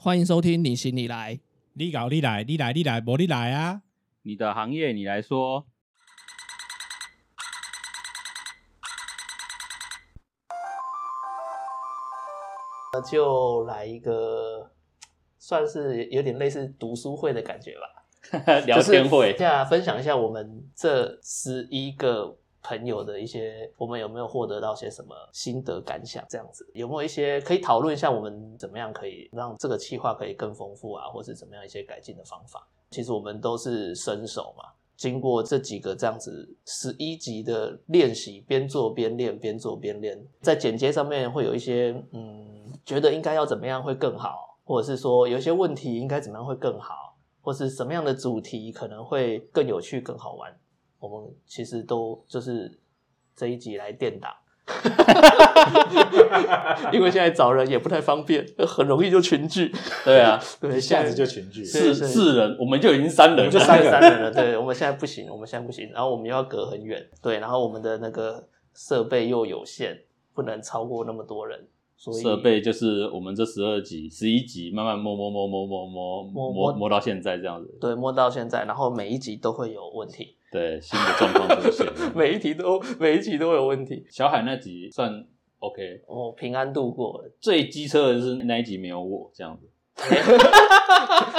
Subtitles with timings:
[0.00, 1.40] 欢迎收听你行你来。
[1.72, 3.82] 你搞你来，你来你来，不你来啊！
[4.22, 5.66] 你的行业你来说，
[12.92, 14.70] 那就来一个，
[15.36, 18.06] 算是有点类似读书会的感觉吧。
[18.66, 22.38] 聊天会就是，下分享一下我们这十一个
[22.68, 26.22] 朋友的一些，我们有没有获得到些什么心得感想？
[26.28, 32.68] 这样子有没有一些可以讨论一下，我们怎么样可以让这个企划可以更丰富啊，或是怎么样一些改进的方法？
[32.90, 34.64] 其实我们都是新手嘛，
[34.98, 50.54] 经过这几个这样子十一集的练习，边做边练，边做边练，在剪接上面会有一些嗯，觉得应该要怎么样会更好，或者是说有一些问题应该怎么样会更好，或是什么样的主题可能会更有趣、更好玩。
[51.00, 52.78] 我们其实都就是
[53.36, 54.32] 这一集来垫档，
[56.92, 59.72] 因为现在找人也不太方便，很容易就群聚。
[60.04, 69.96] 对啊，对，一下子就群聚，四四人，我们就已经三人，就三个 三人了，对，我们现在不行，我们现在不行，然后我们又要隔很远，对，然后我们的那个设备又有限，
[70.34, 77.78] 不能超过那么多人，所以设备就是我们这十二集、十一集慢慢摸摸摸摸摸摸摸摸摸到现在这样子。
[77.80, 81.86] 对摸到现在，然后每一集都会有问题，对，新的状况出现。
[82.16, 85.12] 每一题都每一集都有问题，小海那集算
[85.58, 89.68] OK，我平安度过了，最机车的是那一集没有我这样子，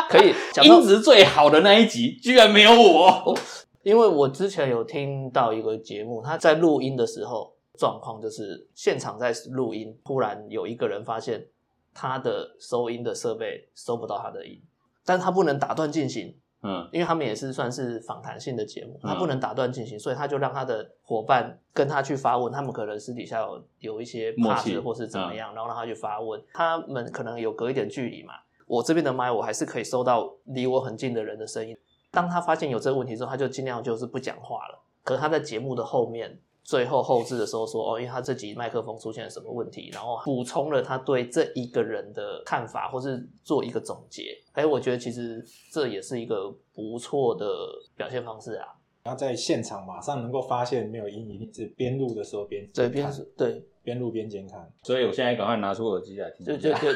[0.10, 3.38] 可以 音质最好的那一集居然没有我。
[3.82, 11.48] 因为我之前有听到一个节目，他在录音的时候状况就是现场在录音，突然有一个人发现
[11.94, 14.62] 他的收音的设备收不到他的音，
[15.06, 28.34] 但他不能打断进行，嗯，因为他们也是算是访谈性的节目，他嗯不能打断进行，所以他就让他的伙伴跟他去发问，他们可能私底下有有一些默 pass 契或是怎么样，然后让他去发问，他们可能有隔一点距离嘛，
[28.68, 31.78] 我这边的麦我还是可以收到离我很近的人的声音。
[32.12, 34.80] 当他发现有这个问题之后，他就尽量就是不讲话了。
[35.04, 36.40] 可是他在节目的后面。
[36.70, 44.38] 最后后置的时候说哦，因为他这集麦克风出现了什么问题，然后补充了他对这一个人的看法，或是做一个总结。
[44.52, 47.48] 哎，我觉得其实这也是一个不错的
[47.96, 48.68] 表现方式啊。
[49.02, 54.72] 然后在现场马上能够发现没有音，一定是边录的时候边对，边是对，边录边监看。
[54.84, 56.46] 所以我现在赶快拿出耳机来听。
[56.46, 56.90] 就就 就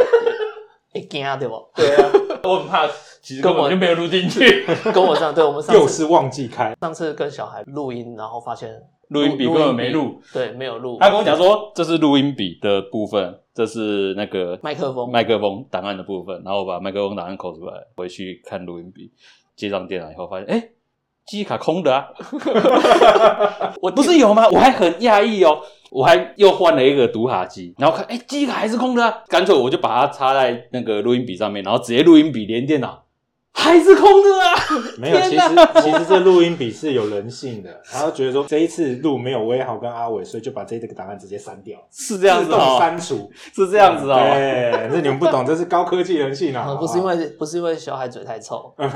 [0.94, 1.68] 一惊对不？
[1.74, 2.12] 对啊，
[2.44, 2.88] 我很怕，
[3.24, 4.64] 其实根本就没有录进去。
[4.94, 8.80] 跟我上，对我们上次又是忘记开，上次跟小孩录音，然后发现
[9.14, 10.98] 录音笔根本没录，对，没有录。
[11.00, 19.12] 他跟我讲说这是录音笔的部分，这是那个麦克风，麦克风档案的部分，然后我把麦克风档案抠出来，回去看录音笔，
[19.56, 20.70] 接上电脑以后发现，哎、
[21.26, 22.08] 记忆卡空的啊！
[23.82, 24.48] 我不是有吗？
[24.50, 29.24] 我还很讶异哦，我还又换了一个读卡机，然后看，哎、记忆卡还是空的啊！
[29.28, 33.03] 干脆我就把它插在那个录音笔上面，然后直接录音笔连电脑，
[33.56, 34.56] 还是空的啊！
[34.98, 35.20] 没有。
[35.22, 43.32] 其天实其实这录音笔是有人性的， 他觉得说这一次录没有威豪跟阿伟，所以就把这这个档案直接删掉，是这样子哦，删除。
[43.54, 44.16] 是这样子哦。
[44.18, 46.66] 对，这你们不懂，这是高科技人性啊！
[46.68, 48.90] 啊， 不是因为不是因为小孩嘴太臭，哎、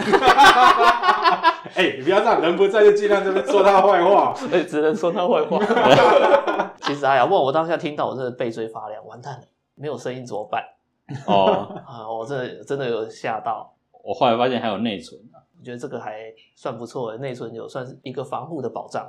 [1.97, 4.33] 你不要这样，人不在就尽量这边说他坏话。
[4.49, 5.59] 对，只能说他坏话。
[6.81, 9.41] 其实哎呀，问我当下听到，我真的背椎发凉，完蛋了，
[9.75, 10.63] 没有声音怎么办
[11.27, 12.09] 哦，啊？
[12.09, 13.73] 我真的真的有吓到。
[14.07, 15.43] 我后来发现还有内存啊。
[15.59, 19.05] 我觉得这个还算不错的，内存有算是一个防护的保障。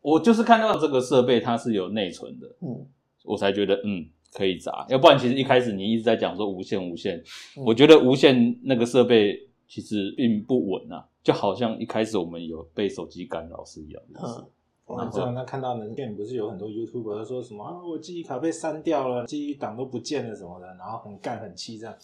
[0.00, 2.86] 我就是看到这个设备它是有内存的，嗯，
[3.24, 7.18] 我才觉得嗯可以砸，要不然其实一开始你一直在讲说无线无线，
[7.56, 9.36] 嗯我觉得无线那个设备
[9.66, 14.20] 其实并不稳啊，就好像一开始我们有被手机干扰是一样的。
[14.22, 14.46] 嗯
[14.86, 21.94] 我这样，那看到人片不是有很多 YouTuber 说什么啊，我记忆卡被删掉了，记忆档都不见了什么的，然后很干很气这样，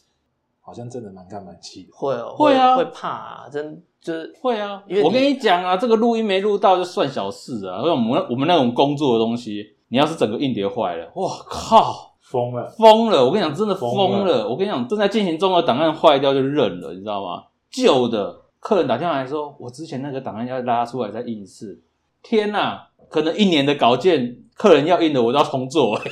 [0.64, 1.90] 好像真的蛮干蛮气的。
[1.92, 12.12] 会哦会啊会怕啊，真就是会啊因为，我跟你讲啊，这个录音没录到就算小事啊，因为我们我们那种工作的东西，你要是整个硬碟坏了，哇靠！
[12.24, 13.22] 疯了，疯了！
[13.22, 14.48] 我跟你讲，真的疯疯了！
[14.48, 17.44] 我跟你讲，正在进行中的档案坏掉就认了，你知道吗？
[17.70, 21.82] 旧的客人打电话来说，我之前那个档案要拉出来再印一次。
[22.22, 26.10] 天哪、可能一年的稿件，客人要印的我都要重做、欸，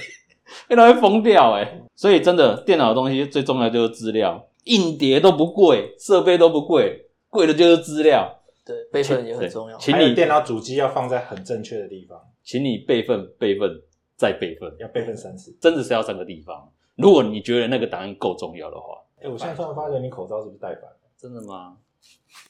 [0.68, 8.38] 被他会疯掉哎、所以真的，电脑的东西最重要就是资料，硬碟都不贵，设备都不贵，贵的就是资料。
[8.64, 9.76] 对备份也很重要。
[9.76, 13.68] 请你还有电脑主机要放在很正确的地方，请你备份、备份
[14.14, 15.56] 再备份，要备份三次。
[15.60, 16.70] 真的是要三个地方。
[16.94, 20.96] 如果你觉得那个档案够重要的话，哎、我现在突然发觉你口罩是不是戴反了？
[21.18, 21.76] 真的吗？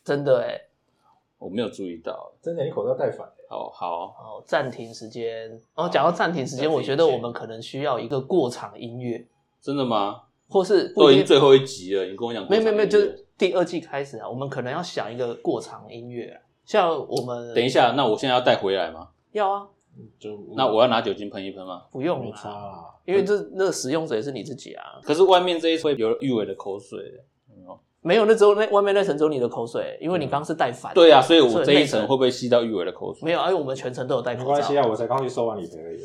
[0.05, 0.60] 真的哎。
[1.38, 2.32] 我没有注意到。
[2.43, 3.34] 真的，你口罩戴反了。
[3.52, 5.49] 好好，好，暂停时间。
[5.75, 9.26] 然后讲到暂停时间，我觉得我们可能需要一个过场音乐。
[9.60, 10.22] 真的吗？
[10.49, 19.08] 或是都已经最后一集了，你跟我讲没有没有没有，就是第二季开始啊，我们可能要想一个过场音乐啊，像我们等一下，那我现在要带回来吗？
[19.32, 19.69] 要啊，
[20.19, 21.82] 就那我要拿酒精喷一喷吗？
[21.93, 22.84] 不用没差啦，啦。
[23.05, 26.98] 因为这那个使用者也是你自己啊，可是外面这一会有玉伟的口水。
[28.04, 33.20] 嗯没有那只有那外面那层只有你的口水，因为你刚刚是戴反，对啊，所以我这一层层会不会吸到玉伟的口水？
[33.22, 34.76] 没有，因为我们全程都有戴口罩没关系。
[34.76, 36.00] 啊，我才刚去收完理赔而已。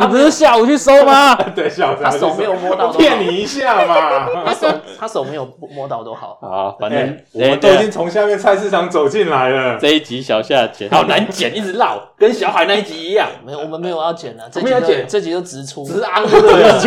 [0.00, 1.34] 你不是下午去收吗？
[1.54, 4.28] 对，下午他手没有摸到骗你一下嘛。
[4.46, 4.68] 他手
[4.98, 6.38] 他手没有摸到都好。
[6.40, 9.76] 啊， 反正哎我们都已经从下面菜市场走进来了。
[9.78, 13.28] 这一集小夏剪好难剪，一直绕，跟小海那一集一样。
[13.44, 16.78] 没有，我们没有要剪了，这集就没有剪这集就直出，直昂的，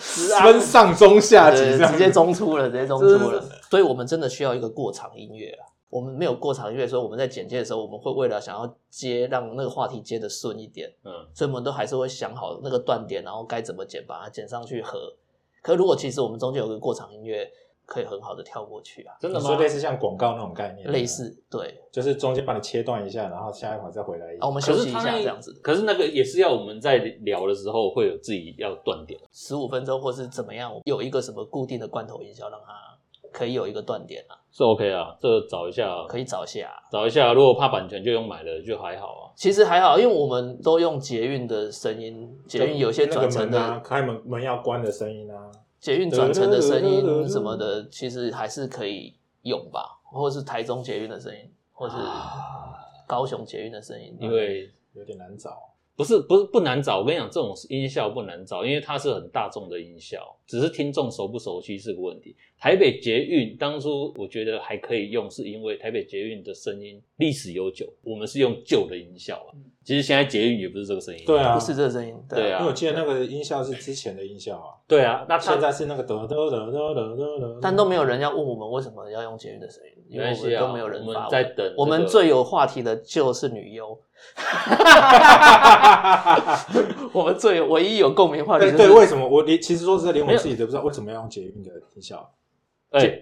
[0.00, 3.44] 直啊 分上中下级这样对直接中出了，直接中出了。
[3.70, 5.68] 所以我们真的需要一个过场音乐啊。
[5.88, 15.14] 我们没有过场音乐，所以我们在剪接的时候，我们会为了想要接让那个话题接的顺一点，嗯，所以我们都还是会想好那个断点，然后该怎么剪，把它剪上去合。
[15.62, 17.48] 可如果其实我们中间有个过场音乐，
[17.86, 19.56] 可以很好的跳过去啊，真的吗？
[19.56, 21.80] 类似像广告那种概念，类，似对。
[21.92, 24.50] 就是中间把你切断一下，然后下一会儿再回来一啊，下我。
[24.52, 29.18] 们休息一下这样子，可是那个也是要我们在聊的时候会有自己要断点。
[29.32, 32.74] 十五分钟或是怎么样，有一个什么固定的罐头音效，让它
[33.32, 36.82] 可以有一个断点啊，是 OK 啊，这个找一下，可以找一下啊。
[36.90, 37.32] 找一下。
[37.32, 39.22] 如果怕版权，就用买的，就还好啊。
[39.36, 45.50] 其实还好，因为我们都用捷运的声音，捷运有些转乘的、开门门要关的声音啊，
[45.80, 51.96] 捷运转乘的声音 什么的，其实还是可以用吧，或者是台中捷运的声音，或是
[53.06, 55.72] 高雄捷运的声音，因为有点难找。
[55.94, 62.36] 不是不是不难找，我跟你讲，这种音效不难找，因为它是很大众的音效，只是听众熟不熟悉是个问题。
[62.58, 69.52] 台北捷运当初我觉得还可以用，是因为台北捷运的声音历史悠久，我们是用旧的音效啊。
[69.84, 71.54] 其实现在捷运也不是这个声音，对啊。
[71.54, 72.60] 不是这个声音，对啊。
[72.60, 81.12] 因为我记得那个音效是之前的音效啊，对啊，那现在是那个得得得得得但都没有人要问我们为什么要用捷运的声音，因为都没有人我。
[81.12, 83.96] 们在等、我们最有话题的就是女优，
[87.12, 89.28] 我们最唯一有共鸣话题对就是，为什么？
[89.28, 92.30] 我连其实说实在，连没有我自己都不知道为什么要用捷运的音效。
[92.90, 93.20] 哎、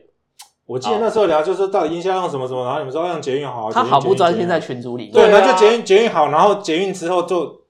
[0.66, 7.62] 我记得那时候聊就是到底音效用什么什么，然后你们说要用捷运好，捷运他好不专心在群组里面，对，那就捷运捷运好，然后捷运之后就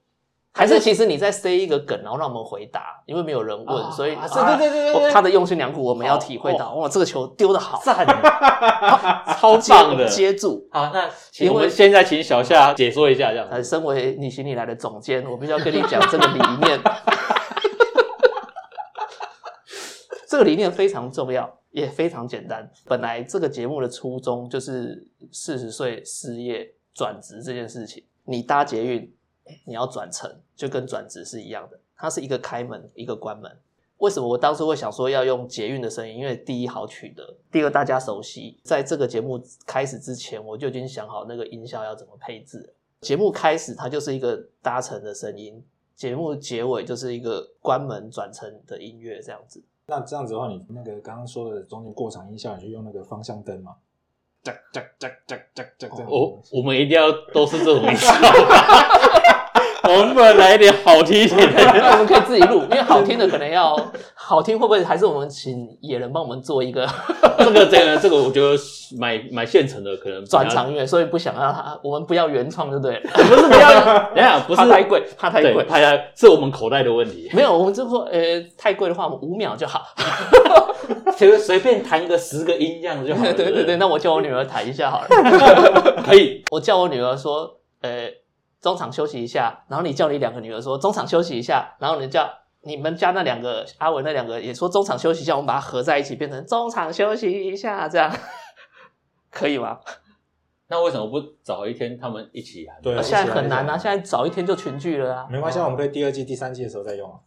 [0.53, 6.73] 还是其实你在塞一个梗，然后让我们回答，因为没有人问，啊所以对对对对对哦他的用心良苦我们要体会到。
[6.75, 8.05] 哇，这个球丢的好，赞，
[9.37, 10.07] 超棒的。
[10.07, 10.65] 接住。
[10.71, 13.69] 好，那请因为我们现在请小夏解说一下，这样呃，子。
[13.69, 16.79] 身为你行李来的总监，我必须要跟你讲这个理念。
[20.27, 22.69] 这个理念非常重要，也非常简单。
[22.85, 28.03] 本来这个节目的初衷就是四十岁失业转职这件事情。
[28.23, 29.13] 你搭捷运，
[29.65, 33.51] 你要转乘，就跟转职是一样的，它是一个开门，一个关门。
[33.97, 36.17] 为什么我当初会想说要用捷运的声音？
[36.17, 38.59] 因为第一好取得，第二大家熟悉。
[38.63, 42.73] 在这个节目开始之前，我就已经想好那个音效要怎么配置。
[43.01, 45.63] 节目开始它就是一个搭乘的声音，
[45.95, 49.63] 节目结尾就是一个关门转乘的音乐，这样子。
[49.87, 53.75] 那这样子的话，你那个刚刚说的中间过场音效，你就用那个方向灯嘛，
[54.43, 56.07] 哒哒哒哒哒哒这样。
[56.09, 58.11] 哦，我们一定要都是这种音效，
[59.87, 61.61] 我们不能来一点好听一点的。
[61.91, 63.75] 我们可以自己录，因为好听的可能要
[64.13, 66.87] 好听，会不会还是我们请野人帮我们做一个
[67.37, 68.57] 这个这个这个，我觉得
[68.99, 70.85] 买买现成的可能转场乐？
[70.85, 73.83] 所以不想让他，我们不要原创就对了，不是不要，
[74.13, 75.63] 等一下不是太贵，怕太对，贵。
[75.63, 77.29] 怕太是我们口袋的问题。
[77.33, 78.19] 没有，我们就说，呃，
[78.57, 79.81] 太贵的话，我们五秒就好。
[81.15, 83.33] 其 实 随便弹个十个音这样子就好了。
[83.33, 86.03] 对对对，那那我叫我女儿弹一下好了。
[86.05, 86.43] 可以。
[86.51, 87.49] 我叫我女儿说，
[87.81, 88.07] 呃，
[88.65, 92.27] 中场休息一下，然后你叫你两个女儿说中场休息一下，然后你叫
[92.63, 98.11] 你们家那两个阿文那两个也说中场休息一下，我们把它合在一起变成中场休息一下，这样
[99.29, 99.77] 可以吗？
[100.67, 102.81] 那为什么不早一天他们一起喊？
[102.81, 105.27] 对啊现在很难啊，现在早一天就群聚了啊。
[105.29, 107.17] 没关系，我们可以第二季、第三季的时候再用啊。
[107.17, 107.21] 啊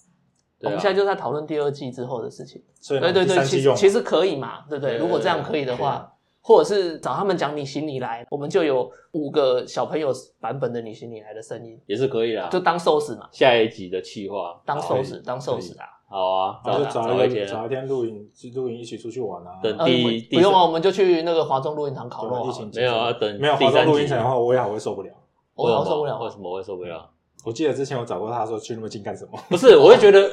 [0.63, 2.61] 我们现在就在讨论第二季之后的事情。
[2.81, 4.97] 所以对对对，三季用嘛其实其实可以嘛，对不对？
[4.97, 12.49] 对如果这样可以的话，或者是找他们讲你行你来，我们就有五个小朋友版本的你行你来的声音，也是可以啦。
[12.51, 15.87] 就当收拾嘛，下一集的企划，好当收拾当收拾啊。
[16.11, 19.61] 好啊，然后就找找一天找一天录影，录影一起出去玩啊。
[19.63, 25.11] 等呃第不不用啊，我们就去那个华中录音堂烤肉没有啊，等没有华中录音场的话，我也好会受不了。
[25.55, 26.23] 我好受不了啊。
[26.23, 27.11] 为什么会受不了？
[27.45, 29.39] 我记得之前我找过他说去那么近干什么？
[29.51, 30.31] 不是，我会觉得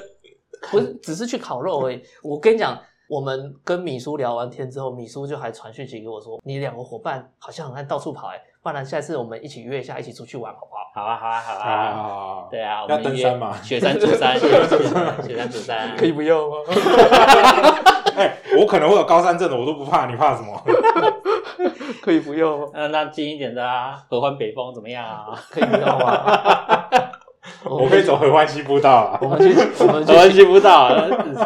[0.71, 2.01] 不是，只是去烤肉而已。
[2.23, 10.81] 我跟你讲，我们跟米叔聊完天之后，米叔就还传讯息给我说，你两个伙伴好像很爱到处跑、欸，不然下次我们一起约一下，一起出去玩好不好？
[10.95, 11.93] 好啊，好啊，好啊。
[11.93, 15.97] 好啊，对啊，我要们约登山嘛雪山主山，雪山主山， 雪山主山。
[15.97, 16.57] 不用吗？
[18.15, 20.59] 哎，我可能会有高山症的，我都不怕，你怕什么？
[22.01, 22.67] 可以不用吗？
[22.73, 25.37] 那那近一点的啊，合欢北峰怎么样啊？
[25.51, 26.74] 可以不用吗？
[27.69, 29.27] 我可以走合欢西步道啊 我。
[29.27, 29.47] 们去，
[29.79, 30.87] 我们合欢去西步道，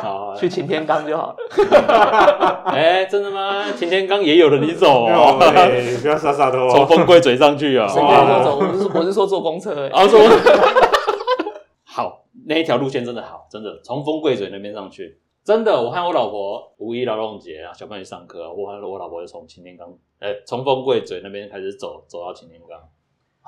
[0.02, 0.36] 好啊。
[0.40, 2.64] 去擎天岗就好了。
[2.68, 3.66] 哎，真的吗？
[3.76, 6.70] 擎天岗也有的你走哦，哎不要傻傻的哦。
[6.72, 7.88] 从风柜嘴上去啊。
[7.88, 8.60] 谁我说走？
[8.60, 9.90] 我是我是说坐公车欸。
[9.90, 10.20] 然后说
[11.86, 19.88] 好，那一条路线真的好，真的从风柜嘴那边上去，真的，我和我老婆五一劳动节啊，小朋友去上课，我和我老婆就从擎天岗，
[20.20, 22.80] 呃，从风柜嘴那边开始走，走到擎天岗。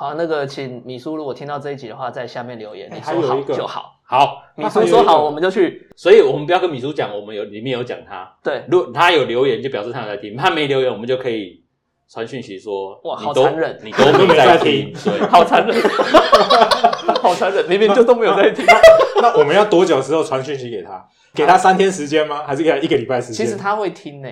[0.01, 3.99] 好，那个请米叔，如果听到这一集的话，在下面留言，哎你说好就好。
[4.03, 5.87] 好，米叔说好，我们就去。
[5.95, 11.63] 所以我们不要跟米叔讲，我们有里面有讲他，对，如果他有留言，就表示他有在听；他没留言，我们就可以
[12.09, 13.79] 传讯息说，哇好残忍。
[13.83, 15.79] 你都没在听， 对，好残忍，
[17.21, 18.65] 好残忍，明明就都没有在听。
[19.21, 21.07] 那我们要多久之后传讯息给他？
[21.35, 22.41] 给他三天时间吗？
[22.47, 23.45] 还是给他一个礼拜时间？
[23.45, 24.27] 其实他会听呢，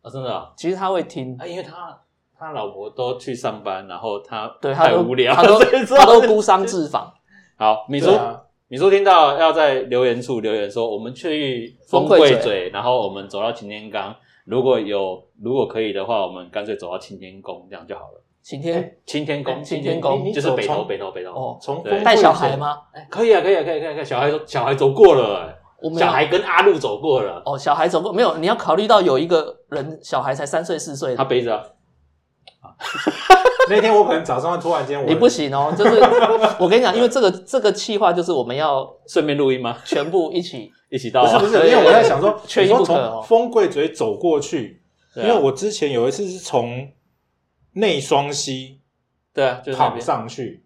[0.00, 1.98] 啊，真的啊，其实他会听，啊因为他
[2.38, 7.12] 他老婆都去上班，然后他对他都太无聊，他都 所以说他都孤商自访。
[7.58, 14.14] 好，米叔对，啊，米叔听到要在留言处留言说，我们去风风柜嘴然后我们走到擎天岗，
[14.44, 18.22] 如果有如果可以的话，我们干脆走到擎天宫，这样就好了。
[18.40, 21.30] 擎天擎天宫，哎擎天宫宫就是北头，从北头，北头。
[21.32, 22.56] 哦，对从带小孩？
[22.56, 22.78] 吗？
[22.92, 24.04] 哎，可以啊，可以啊，可以，可以，可以。
[24.04, 28.36] 小孩走，小孩走过了，哎我们小孩跟阿路走过了，哦，小孩走过没有？
[28.38, 31.62] 你要考虑到有一个人小孩才三岁四岁的，他背着啊。
[33.70, 35.74] 那天我可能早上突然间我你不行哦。
[35.76, 36.00] 就是
[36.58, 39.78] 我跟你讲，因为这个这个计划就是我们要顺便录音吗？
[39.84, 41.38] 全部一起， 一起到啊？
[41.38, 44.82] 不是不是，因为我在想说，缺一你说不可哦从风柜嘴走过去，
[45.16, 46.90] 因为我之前有一次是从
[47.74, 48.80] 内双溪
[49.34, 50.64] 对啊，就是那跑边上去，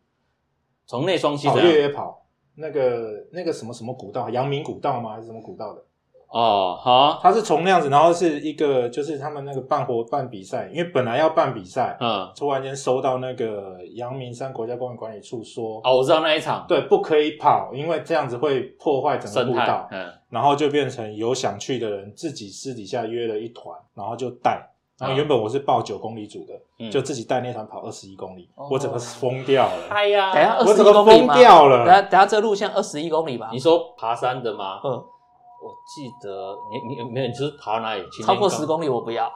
[0.86, 1.58] 从内双溪跑。
[1.58, 5.14] 越野跑，那个那个什么什么古道，阳明古道吗？
[5.14, 5.82] 还是什么古道的？
[6.32, 19.86] 哦，好他，是从那样子，然后是一个就是他们那个办活办比赛，因为本来要办比赛，嗯，突然间收到那个阳明山国家公园管理处说，哦，我知道那一场对，不可以跑，因为这样子会破坏整个步道，。
[19.90, 24.68] 嗯，然后就变成有想去的人自己私底下约了一团，然后就带。
[24.98, 31.34] 然后啊原本我是报九公里组的，嗯就自己带那团跑二十一公里，哦我整个疯掉了，哎呀，等下二十我整个疯一公里吗？
[31.38, 32.02] 掉等下。
[32.02, 33.58] 等下这路线二十一公里吧你？
[33.58, 34.80] 说爬山的吗？
[34.84, 35.02] 嗯，
[35.62, 38.02] 我记得你你没有，你是跑哪里？
[38.10, 39.30] 去超过十公里我不要。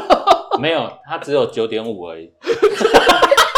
[0.58, 2.32] 没有，它只有九点五而已。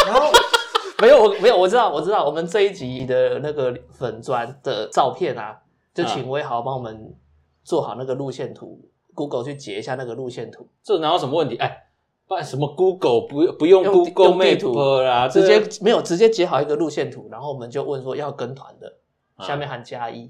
[0.05, 0.29] 然后
[1.01, 5.57] 没有，我没有，我知道，我知道，我们这一集的那个粉砖的照片啊，
[5.93, 7.15] 就请威豪帮我们
[7.63, 8.81] 做好那个路线图
[9.15, 11.55] ，Google 去截一下那个路线图，这哪有什么问题？
[11.55, 11.85] 哎，
[12.27, 18.93] 不然什么 Google 不不用用 Google 用地图 Map 啦，直接没有直接截好一个路线图，然后我们就问说要跟团的，
[19.35, 20.29] 啊下面喊加一，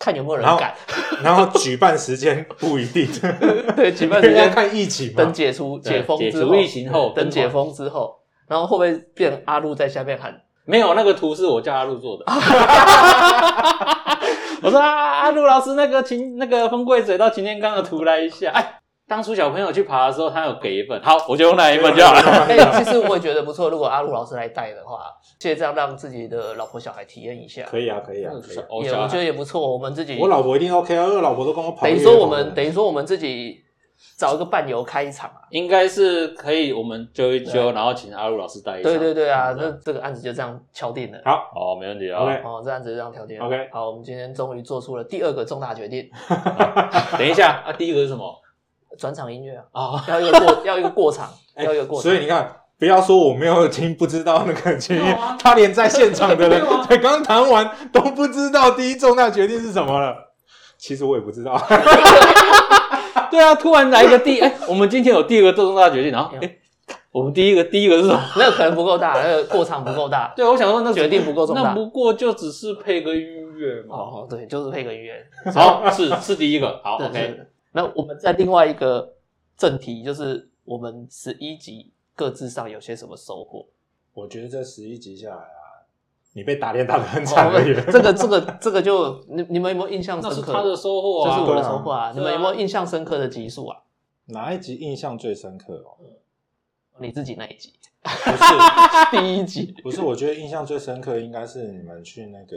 [0.00, 0.74] 看有没有人然后敢。
[1.22, 3.06] 然后举办时间不一定，
[3.76, 5.32] 对，举办时间看疫情等。
[5.32, 8.16] 解除解封解之后，除疫情后等解封之后，
[8.48, 10.34] 然后会不会变阿路在下面喊？
[10.64, 12.24] 没有那个图是我叫阿路做的。
[14.62, 18.50] 我说啊，阿路老师，那个秦那个风柜嘴到秦天刚的图来一下。
[18.52, 18.79] 哎，
[19.10, 22.20] 当初小朋友去爬的时候，他有给一份，好，我就用那一份就好了。
[22.46, 23.68] 哎、其实我也觉得不错。
[23.68, 25.00] 如果阿路老师来带的话，
[25.40, 28.30] 其实这样让自己的老婆小孩体验一下，可以啊，可以啊，
[28.84, 29.68] 也我觉得也不错。
[29.72, 31.92] 我们自己我老婆一定 OK 啊，因为老婆都跟我跑等。
[31.92, 33.58] 于说我们等于说我们自己
[34.16, 35.42] 找一个伴游开一场啊。
[35.50, 38.92] 应该是可以，我们揪一揪，然后请阿路老师带一场。
[38.92, 41.18] 对对对啊，嗯那这个案子就这样敲定了。
[41.24, 42.20] 好哦，没问题啊。
[42.22, 43.44] OK 哦，这案子就这样敲定了。
[43.46, 46.08] OK 好，我们今天终于做出了第二个重大决定，
[47.18, 48.40] 等一下啊，第一个是什么？
[48.98, 52.10] 转场音乐啊，啊，要一个过要一个过场， 哎要一个过场。
[52.10, 60.14] 所以你看，不要说我没有听，不知道那个决定没有啊，他连在现场的人 才刚谈完都不知道第一重大决定是什么了。
[60.78, 61.60] 其实我也不知道，
[63.30, 66.56] 对啊，突然来一个第哎，我们今天有第二个重大决定，然后哎，
[67.12, 68.20] 我们第一个第一个是什么？
[68.36, 70.32] 那个可能不够大，那个过场不够大。
[70.34, 73.22] 对，我想说那决定不够重大那不过就只是配个音
[73.58, 73.94] 乐嘛。
[73.94, 75.22] 哦，对，就是配个音乐。
[75.52, 79.14] 好，是是第一个，好，OK，是那我们在另外一个
[79.56, 83.66] 正题，就是我们十一集各自上有些什么收获？
[84.12, 85.86] 我觉得这十一集下来啊，
[86.32, 87.74] 你被打脸打的很惨哦而已。
[87.92, 90.36] 这个这个这个就你你们有没有印象深刻？
[90.38, 92.12] 那是他的收获啊，这是我的收获啊！
[92.12, 93.82] 你们有没有印象深刻的集数啊？
[94.26, 95.98] 哪一集印象最深刻哦？
[96.98, 97.72] 你自己那一集，
[98.02, 98.44] 不是
[99.16, 102.56] 第一集不是，我觉得印象最深刻应该是你们去那个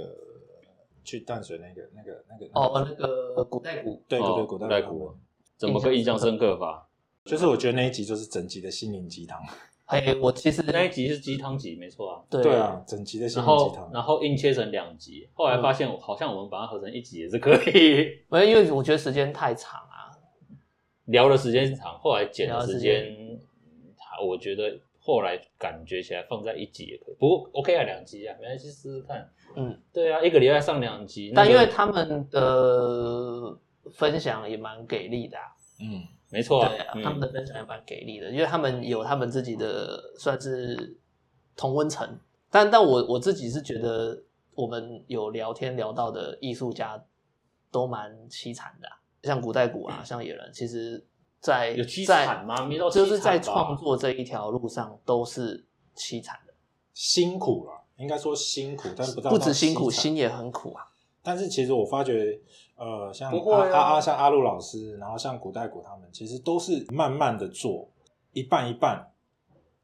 [1.03, 5.15] 去淡水那个那个那个哦，那个古代鼓，对对对，哦古代古古代鼓
[5.57, 6.87] 怎么个印象深刻法？
[7.25, 9.41] 就是我觉得那一集就是整集的心灵鸡汤。
[9.85, 12.23] 嘿，我其实那一集是鸡汤集，没错啊。
[12.29, 18.23] 对对啊，整集的心灵鸡汤，然后硬切成两集，后来发现好像我们把它合成一集也是可以。
[18.29, 20.11] 没有，因为我觉得时间太长啊。
[21.05, 23.37] 聊的时间长，后来剪的时间，
[24.25, 27.15] 我觉得后来感觉起来放在一集也可以。
[27.19, 29.29] 不过 OK 啊，两集啊，没关系，试试看。
[29.55, 33.57] 嗯，对啊，一个礼拜上两集，但因为他们的
[33.91, 35.43] 分享也蛮给力的啊。
[35.81, 40.97] 嗯，没错啊对啊，嗯他们的分享也蛮给力的，因为他们有他们自己的算是
[41.57, 42.17] 同温层，
[42.49, 44.23] 但但我我自己是觉得
[44.55, 47.03] 我们有聊天聊到的艺术家
[47.69, 51.03] 都蛮凄惨的啊、像古代古啊， 像野人，其实
[51.43, 52.65] 在有凄在惨吗？
[52.65, 56.53] 没到就是在创作这一条路上都是凄惨的，
[56.93, 60.87] 辛苦了，应该说辛苦，但不到不止辛苦，心也很苦啊。
[61.21, 62.39] 但是其实我发觉，
[62.77, 67.89] 呃，像阿阿像阿路老师，然后像古代古他们，其实都是慢慢的做，
[68.31, 69.05] 一半一半，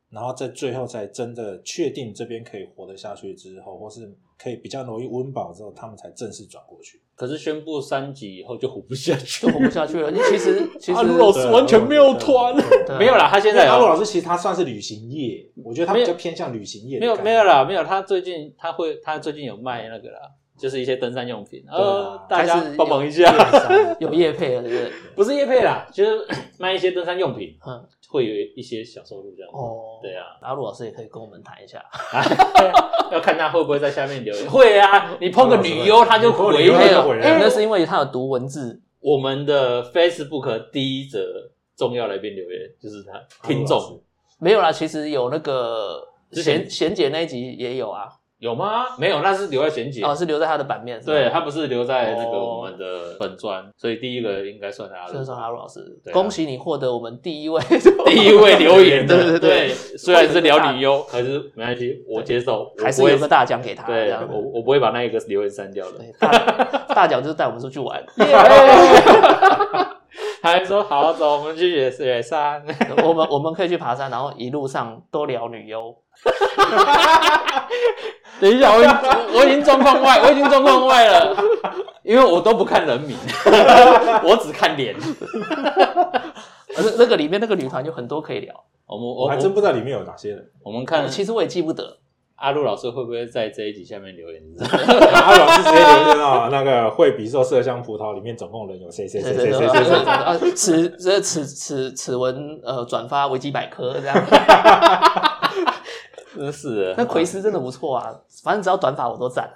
[0.10, 7.02] 然后在最后才真的确定这边可以活得下去之后，或是可以比较容易温饱之后，他们才正式转过去。
[7.20, 10.10] 可是宣布三级以后就活不下去，就活不下去了。
[10.10, 12.56] 你 其实其实阿鲁老师完全没有团。
[12.98, 20.20] 没有啦，他现在阿鲁老师其实他算是旅行业，我觉得他比较偏向旅行业的没有没有啦，没有，他最近他会他最近有卖那个啦，
[20.58, 23.30] 就是一些登山用品，呃，大家帮忙一下，
[24.00, 24.92] 有业配了，对不对？
[25.18, 26.26] 不是业配啦，就是
[26.58, 29.52] 卖一些登山用品，嗯，会有一些小收入这样。
[29.52, 29.58] 子。
[29.58, 31.84] 哦，对啊，阿鲁老师也可以跟我们谈一下。
[33.14, 34.50] 要看他会不会在下面留言。
[34.50, 36.94] 会啊， 你碰个女优他就回你 PO 个女优他了。
[36.94, 41.20] 就回了哎那是因为他有读文字，我们的 Facebook 第一则
[41.76, 44.02] 重要来宾留言就是他听众
[44.40, 44.72] 没有啦。
[44.72, 46.02] 其实有那个
[46.32, 48.08] 贤贤姐那一集也有啊，
[48.40, 48.86] 有吗？
[48.98, 50.02] 没有，那是留在贤姐。
[50.02, 51.00] 哦，是留在他的版面。
[51.02, 55.80] 是吧对他不是留在那个哦我们的本专，所以第一个应该算他就是说阿鲁老师，
[56.14, 57.62] 恭喜你获得我们第一位
[58.08, 59.16] 第一位留言的。
[59.16, 63.86] 对对对虽然是聊女优，可是没关系，我接受，我还是有个大奖给他。
[63.86, 66.00] 对我我不会把那一个留言删掉的。
[66.18, 66.32] 大
[66.96, 68.02] 大奖就是带我们出去玩。
[68.18, 69.99] 他
[70.42, 72.64] 还说好走，我们去雪雪山。
[73.04, 75.96] 我们我们可以去爬山，然后一路上都聊女优。
[78.40, 78.92] 等一下，我已经
[79.34, 81.36] 我已经状况外，我已经状况外了，
[82.04, 83.18] 因为我都不看人名，
[84.24, 84.96] 我只看脸。
[86.78, 90.50] 那那个里面那个女团有很多可以聊，我们我我还真不知道里面有哪些人。
[90.64, 91.98] 我们看其实我也记不得。
[92.40, 94.42] 阿陆老师会不会在这一集下面留言？
[94.60, 99.96] 阿路老师直接留言啊那个惠比寿麝香葡萄里面总共人有谁谁谁谁谁谁谁。
[100.10, 104.16] 啊，此这此此此文呃转发维基百科这样。
[106.36, 109.52] 真是的那奎斯真的不错啊，反正只要短发我都赞，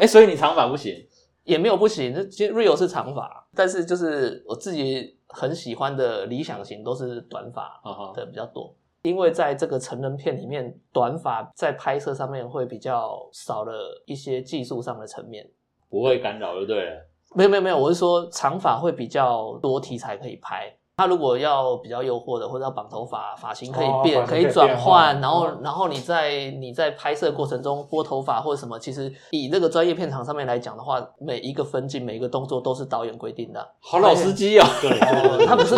[0.00, 0.94] 哎、所以你长发不行，
[1.42, 2.14] 也没有不行。
[2.14, 7.80] 这其实 real 是长发，但是就是我自己很喜欢的理想型都是短发
[8.14, 8.72] 的比较多。
[9.06, 15.48] 因为在这个成人片里面，短发在拍摄上面会比较少了一些技术上的层面。
[15.88, 17.08] 不会干扰就对了。
[17.34, 20.76] 没有没有没有，我是说长发会比较多题材可以拍。
[20.98, 33.60] 他如果要比较诱惑的，或者要绑头发，发型可以变，哦可以以转换，然后嗯然后你在你在拍摄过程中拨头发或者什么，其实以那个专业片场上面来讲的话，每一个分镜、每一个动作都是导演规定的。
[33.78, 35.74] 好老司机啊，对，哦，他不是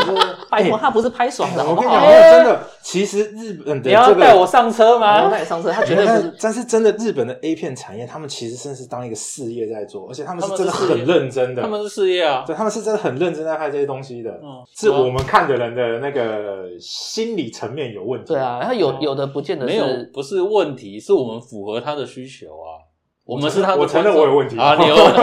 [0.49, 2.33] 拜托，他不是拍爽的，好不好我跟你讲，？
[2.35, 5.29] 真的，其实日本的你要带我上车我吗？
[5.29, 6.37] 带你上车，他绝对不但是。
[6.43, 11.63] 但是真的，日本的 A 片产业，他们其实真是当一个事业在做，而且他们是真的很认真的。
[11.63, 18.33] 他们是事业啊，对，他们是真的很认真在拍这些东西的，嗯是我们看的人的那个心理层面有问题。
[18.33, 22.83] 对，啊，他有有的不见得没有，不是问题，是我们符合他的需求啊。
[23.25, 25.21] 我们是他的我承认我有问题啊，你有问题。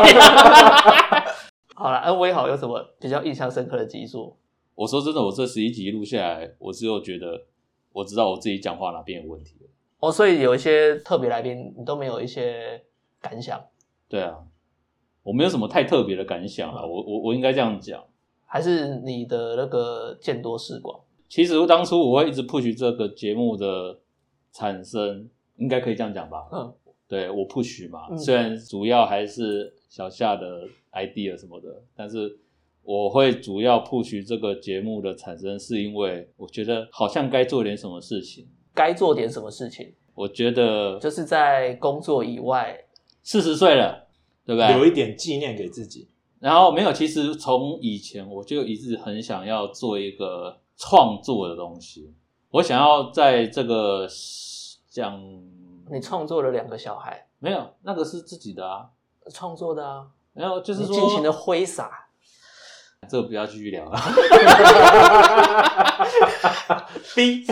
[1.76, 4.38] 好了，安威好有什么比较印象深刻的集数？
[4.76, 7.46] 我说真的，我这十一集录下来，我只有觉得
[7.92, 9.68] 我知道我自己讲话哪边有问题了。
[10.00, 12.84] 哦，所以有一些特别来宾，你都没有一些
[13.20, 13.60] 感想，
[14.08, 14.36] 对啊，
[15.24, 18.04] 我没有什么太特别的感想啊，我我我应该这样讲。
[18.46, 21.00] 还是你的那个见多识广？
[21.28, 24.00] 其实当初我会一直 push 这个节目的
[24.52, 26.48] 产生，应该可以这样讲吧？
[26.52, 26.74] 嗯，
[27.08, 32.38] 对我 push 嘛，嗯虽然主要还是小夏的 idea 什么的，但是
[32.84, 38.48] 我会主要 push 这个节目的产生，是因为我觉得好像该做点什么事情。
[38.74, 42.78] 该做点什么事情，我觉得就是在工作以外，
[43.24, 44.08] 四十岁了，
[44.46, 44.68] 对不对？
[44.76, 46.10] 留一点纪念给自己。
[46.40, 52.14] 然后没有，其实从以前我就一直很想要做一个创作的东西，
[52.52, 54.08] 我想要在这个
[54.90, 55.20] 讲
[55.92, 58.90] 你创作了两个小孩，没有那个是自己的啊，
[59.32, 62.10] 创作的啊，没有就是说尽情的挥洒，
[63.10, 63.98] 这个不要继续聊了。
[67.16, 67.46] B，，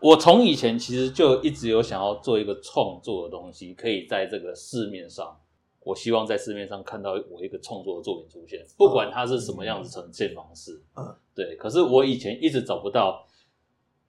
[0.00, 5.36] 我从以前其实就一直有想要做一个创作的东西，可以在这个市面上，
[5.86, 10.82] 我希望在市面上看到我一个创作的作品出现，不管它是什么样子呈现方式。
[10.96, 11.54] 嗯，对。
[11.54, 13.24] 可是我以前一直找不到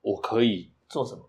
[0.02, 1.22] 我可以做什么？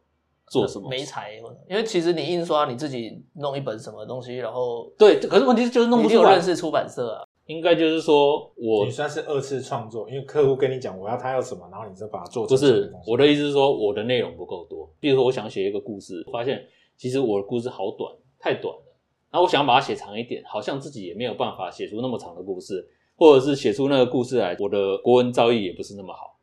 [0.49, 1.35] 做什么没才，
[1.69, 6.31] 因为其实你印刷你自己弄一本什么东西，然后对，可是问题是就是弄不出来。
[6.33, 7.23] 认识出版社啊。
[7.45, 14.91] 应该就是说我你算是二次创作，因为客户跟你讲我要他要什么，然后你再把它做不成这个是我的意思是说，我的内容不够多。
[14.99, 16.65] 比如说，我想写一个故事，发现
[16.97, 18.88] 其实我的故事好短，太短了。
[19.31, 26.39] 然后我想把它写长一点，好像自己也没有办法写出那么长的故事，或者是写出那个故事来，我的国文造诣也不是那么好。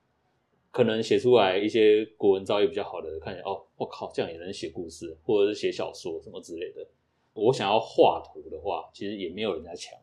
[0.70, 6.86] 可能写出来一些国文造诣比较好的，看起来哦，我靠，这样也能写故事，或者是写小说什么之类的。
[7.32, 9.98] 我想要画图的话，其实也没有人家强。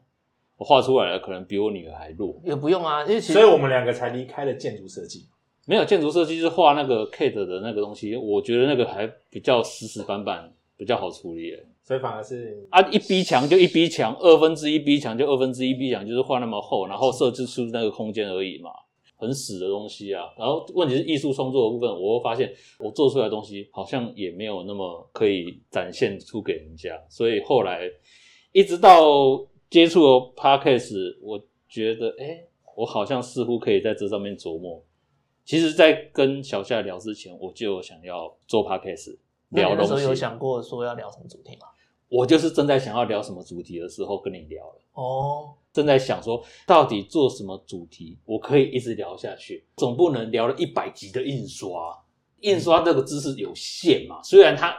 [0.58, 2.42] 我画出来了，可能比我女儿还弱。
[2.44, 5.28] 也不用啊，因为其实所以我们两个才离开了建筑设计。
[5.66, 11.66] 没有建筑设计是画那个 Kate 的那个东西，我觉得那个还比较死死板板，比较好处理耶。
[11.84, 18.70] 所以反而是啊，一逼墙就一逼墙，二分之一逼墙就二分之一逼墙，就是画那么厚，然后设置出那个空间而已嘛，
[19.18, 20.24] 很死的东西啊。
[20.38, 27.82] 然后问题是艺术创作的部分，我会发现我做出来的东西好像也没有那么可以展现出给人家，所以后来
[28.54, 34.82] 一直到接触了 Podcast，我觉得哎、诶我好像似乎可以在这上面琢磨。
[35.46, 39.18] 其实，在跟小夏聊之前，我就有想要做 podcast
[39.50, 40.16] 聊东西那时候有。
[40.16, 41.68] 想过说要聊什么主题吗？
[42.14, 52.00] 我就是正在想要聊什么主题的时候跟你聊了，哦，正在想说到底做什么主题，我可以一直聊下去，总不能聊了一百集的印刷，
[52.42, 54.72] 印刷这个知识有限嘛，虽然它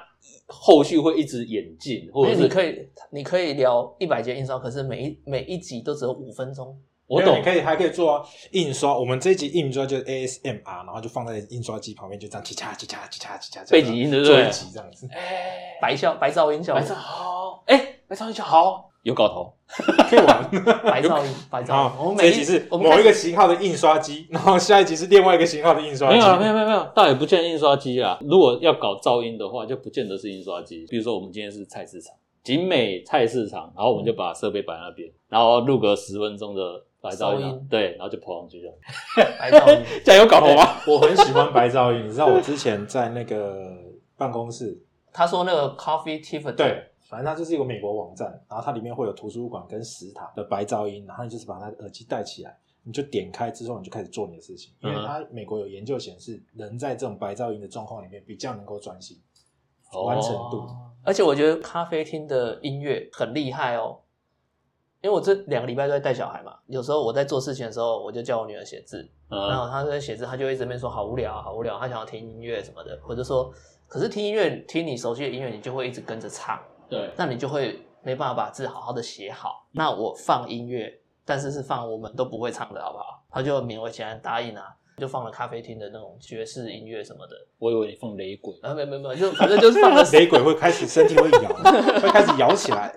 [0.47, 6.81] 后续会一直演进，或者是你可以你可以聊一百节印刷，可是每一每一集都只有五分钟。
[7.07, 8.97] 我懂你，可以还可以做啊印刷。
[8.97, 19.53] 我们这一集印刷就是 ASMR，然后就放在印刷机旁边，就这样叽嚓叽嚓叽嚓叽嚓，背景音对不做一集这样子，哎，白噪白噪音效果，白噪好，哎，白噪音就好，有搞头，
[20.09, 20.51] 可以玩。
[20.83, 21.93] 白噪音白噪音。
[22.01, 26.19] 我，们每这一集是某一个型号的印刷机， 然后下一集是另外一个型号的印刷机。
[26.19, 28.19] 没有，没有没有没有，倒也不见得印刷机啊。
[28.23, 30.87] 如果要搞噪音的话，就不见得是印刷机。
[30.89, 36.63] 比如说我们今天是菜市场，景美菜市场，然后我们就把设备摆在那边，然后录个十分钟的
[37.05, 38.75] 白噪音对，然后就跑上去这样。
[39.39, 39.85] 白噪音。
[40.05, 40.63] 这样有搞头吗？
[40.89, 43.77] 我很喜欢白噪音，你知道我之前在那个
[44.17, 59.17] 办公室，他说那个 Coffee Tiffany，对，反正它就是一个美国网站，然后它里面会有图书馆跟食堂的白噪音，然后你就是把它的耳机戴起来，你就点开之后你就开始做你的事情，因为嗯它美国有研究显示，人在这种白噪音的状况里面比较能够专心，
[60.07, 60.59] 完成度。
[60.59, 63.99] 哦而且我觉得咖啡厅的音乐很厉害哦，
[65.05, 73.53] 因为我这两个礼拜都在带小孩嘛，有时候我在做事情的时候，我就叫我女儿写字，然嗯，后她在写字，她就一直边说好无聊啊，好无聊，她想要听音乐什么的，我就说，
[73.87, 79.67] 可是听音乐，听你熟悉的音乐，你就会一直跟着唱，对，那你就会没办法把字好好的写好。
[79.73, 80.91] 那我放音乐，
[81.27, 83.23] 但是是放我们都不会唱的好不好？
[83.31, 91.53] 她就勉为其难答应啊，就放了咖啡厅的那种爵士音乐什么的，我以为你放雷鬼，啊没有没有没有，就反正就是放了雷鬼会开始身体会摇，
[92.01, 92.91] 会开始摇起来。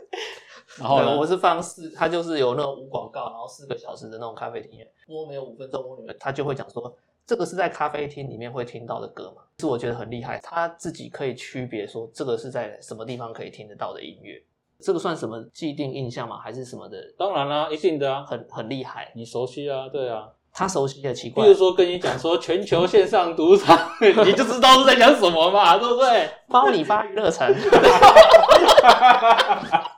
[0.79, 1.27] 然后我？
[1.27, 4.79] 是放四，他就是有那种无广告，然后四个小时的那种咖啡厅。
[5.05, 14.41] 播没有五分钟，我女儿她就会讲说，这个是在咖啡厅里面会听到的歌嘛，是我觉得很厉害，他自己可以区别说这个是在什么地方可以听得到的音乐，
[14.79, 16.37] 这个算什么既定印象吗？
[16.37, 16.97] 还是什么的？
[17.17, 20.29] 当然啦，一定的啊，很很厉害，你熟悉啊，对啊。
[20.59, 26.27] 他熟悉的奇比怪如，说跟你讲说全球线上赌场， 你就知道是在讲什么嘛，对不对？
[26.47, 27.47] 包你发娱乐城，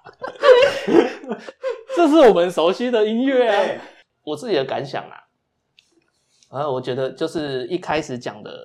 [1.99, 3.81] 这是我们熟悉的音乐啊。
[4.23, 5.19] 我自己的感想啊，
[6.49, 8.57] 然后我觉得就是一开始讲的，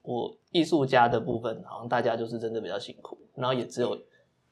[0.00, 3.94] 我艺术家的部分，好像大家就是真的比较辛苦，然后也只有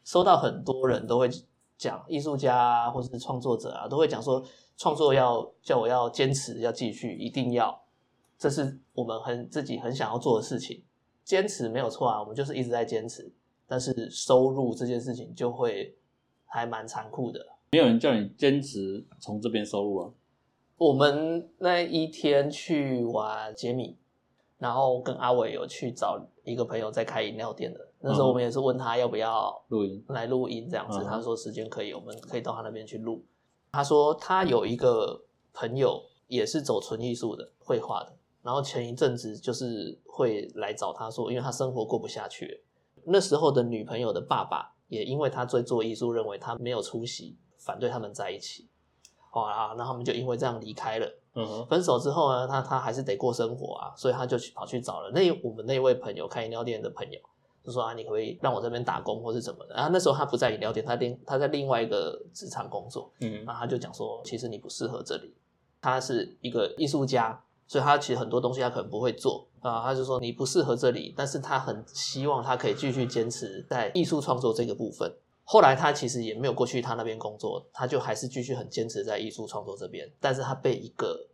[0.05, 1.31] 收到很多人都会
[1.79, 4.45] 讲艺术家啊，或是创作者啊，都会讲说
[4.77, 7.83] 创作要叫我要坚持，要继续，一定要，
[8.37, 10.85] 这是我们很自己很想要做的事情，
[11.25, 13.33] 坚持没有错啊，我们就是一直在坚持，
[13.67, 15.97] 但是收入这件事情就会
[16.45, 17.41] 还蛮残酷的。
[17.71, 20.11] 没有人叫你坚持从这边收入啊。
[20.77, 23.97] 我们那一天去玩杰米，
[24.59, 27.81] 然后跟阿伟有去找一个朋友在开饮料店的。
[28.01, 33.25] 那时候我们也是问他要不要录音，来录音这样子，嗯他说时间可以，我们可以到他那边去录。
[33.73, 42.61] 他说他有一个朋友也是走纯艺术的，绘画的，然后前一阵子就是会来找他说，因为他生活过不下去了。
[43.07, 48.69] 那时候的女朋友的爸爸也因为他在做艺术，认为他没有出息，反对他们在一起。
[49.31, 51.07] 好啦，那他们就因为这样离开了。
[51.35, 57.21] 嗯哼，分手之后呢，他他还是得过生活啊，所以他就去跑去找了那我们那位朋友开饮料店的朋友，
[57.63, 59.75] 就说啊，你可不可以让我这边打工或是怎么的？
[59.75, 65.35] 然后那时候他不在饮料店，他另他在另外一个职场工作，嗯那他就讲说，其实你不适合这里。
[65.83, 69.83] 他是一个艺术家，所以他其实很多东西他可能不会做啊。
[69.83, 75.15] 他就说你不适合这里，但是他很希望他可以继续坚持在艺术创作这个部分。
[75.49, 80.11] 后来他其实也没有过去他那边工作，他就还是继续很坚持在艺术创作这边。
[80.21, 81.29] 但是他被一个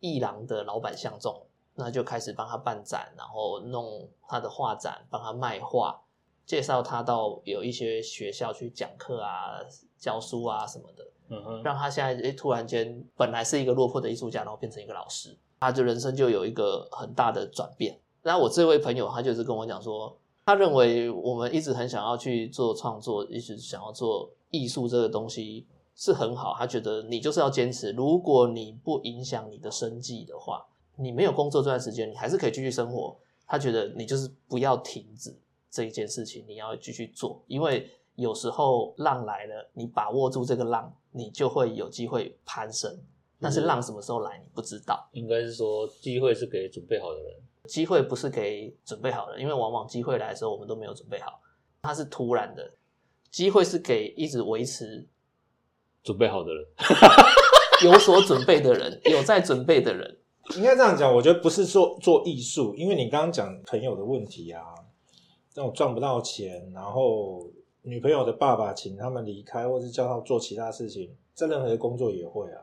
[0.00, 6.00] 艺廊的老板相中，那就开始帮他办展，然后弄他的画展，帮他卖画，
[6.46, 9.60] 介绍他到有一些学校去讲课啊、
[9.98, 11.06] 教书啊什么的。
[11.28, 18.00] 嗯哼，让他现在诶突然间本来是一个落魄的艺术家，然后变成一个老师，他就人生就有一个很大的转变。
[18.22, 30.64] 那我这位朋友他就是跟我讲说，他认为我们一直很想要去做创作，一直想要做艺术这个东西是很好，他觉得你就是要坚持，如果你不影响你的生计的话，
[30.96, 33.14] 你没有工作这段时间，你还是可以继续生活。
[33.46, 35.38] 他觉得你就是不要停止
[35.70, 42.98] 这一件事情，你要继续做，因为有时候浪来了，你把握住这个浪，你就会有机会攀升。
[43.38, 45.10] 但是浪什么时候来，你不知道。
[45.12, 47.34] 应该是说机会是给准备好的人。
[47.68, 51.40] 机会不是给准备好的，因为往往机会来的时候，我们都没有准备好，
[51.82, 52.72] 它是突然的。
[53.30, 55.06] 机会是给一直维持
[56.02, 56.66] 准备好的人，
[57.84, 60.18] 有所准备的人， 有在准备的人。
[60.56, 64.64] 应该这样讲，我觉得不是做做艺术，因为你刚刚讲朋友的问题啊，
[65.54, 67.50] 那种赚不到钱，然后
[67.82, 72.62] 女朋友的爸爸请他们离开，或是叫他做其他事情，在任何的工作也会啊。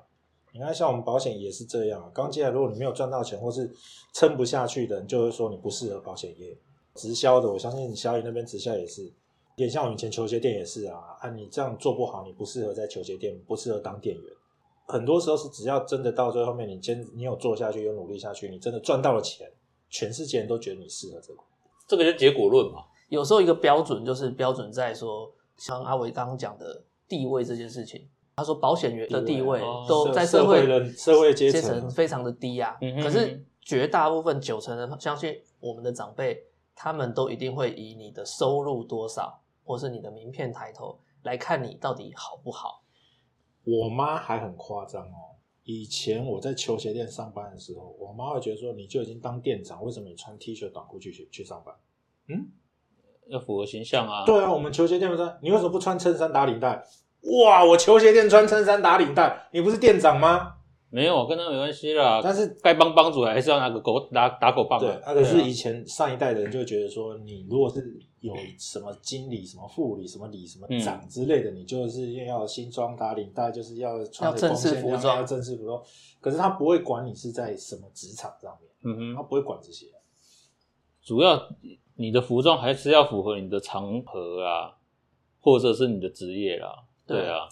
[0.56, 3.70] 你看，像我们保险也是这样，刚进来如果你没有赚到钱，或是
[4.14, 6.58] 撑不下去的人，就会说你不适合保险业。
[6.94, 9.12] 直销的，我相信你小雨那边直销也是，
[9.58, 14.24] 也像我以前球鞋店也是啊，啊，你这样做不好，你不适合在球鞋店，不适合当店员。
[14.88, 19.52] 很多时候是只要真的到最后面，你坚你有做下去，有努力下去，你真的赚到了钱，
[19.90, 21.40] 全世界人都觉得你适合这个。
[21.86, 22.86] 这个就结果论嘛。
[23.10, 28.08] 有时候一个标准就是标准在说，像阿伟刚刚讲的地位这件事情。
[28.38, 32.78] 他说保险员的地位哦都在社会人社会阶阶层层非常的低啊。
[32.82, 36.44] 嗯哼可是绝大部分九成人相信我们的长辈，
[36.76, 42.84] 他们都一定会以你的收入多少，或是你的名片抬头来看你到底好不好。
[43.64, 45.34] 我妈还很夸张哦。
[45.64, 51.74] 以前我在球鞋店上班的时候，我妈会觉得说，你就已经当店长，为什么你穿 T 恤短裤去去去上班？
[52.28, 52.52] 嗯，
[53.28, 54.24] 要符合形象啊。
[54.26, 56.84] 对啊，我们球鞋店不是，你为什么不穿衬衫打领带？
[57.26, 60.54] 哇，我球鞋店穿衬衫打领带，你不是店长吗？
[60.90, 62.22] 没有跟他没关系啦。
[62.24, 65.04] 但是该帮帮主还是要拿个狗打打狗棒对，的。
[65.08, 75.82] 那可是以前上一代的人就会觉得说，你如果是有什么经理、什么副理、什么理、什么长之类的，你就是要新装打领带，就是要穿要正式服装要正式服装。
[76.22, 79.88] 可是他不会管你是在什么职场上面，嗯哼，他不会管这些。
[81.04, 81.50] 主要
[81.96, 84.78] 你的服装还是要符合你的场合啊，
[85.42, 86.84] 或者是你的职业啦。
[87.08, 87.48] 对对啊，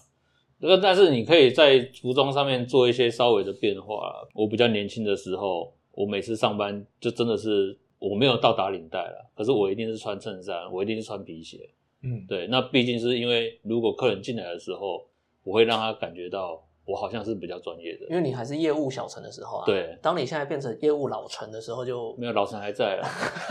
[0.59, 4.13] 那个但是你可以在服装上面做一些稍微的变化。
[4.33, 11.69] 我比较年轻的时候，我每次上班就真的是我没有到打领带了，可是我一定是穿衬衫，我一定是穿皮鞋。
[12.01, 15.05] 嗯，对，那毕竟是因为如果客人进来的时候，
[15.43, 18.15] 我会让他感觉到我好像是比较专业的因。
[18.15, 19.65] 为你还是业务小陈的时候啊。
[19.65, 23.07] 对当你现在变成业务老陈的时候就，没有老陈还在了，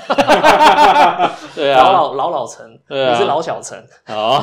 [1.55, 3.83] 对啊，老老老老陈，对啊你是老小陈。
[4.05, 4.43] 好，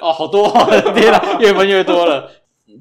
[0.00, 0.48] 哦，好多，
[0.94, 2.30] 天哪，越分越多了。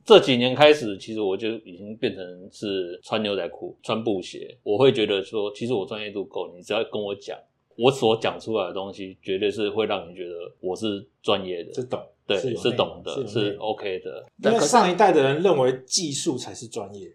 [0.05, 4.55] 这几年开始，其实我就已经变成是穿牛仔裤、穿布鞋。
[4.63, 7.37] 我会觉得说，其实我专业度够，你只要跟我讲，
[7.79, 14.25] 我所讲出来的东西，绝对是会让你觉得我是专业的，是懂，对，是懂的，是 OK 的。
[14.43, 17.09] 因为可上一代的人认为技术才是专业，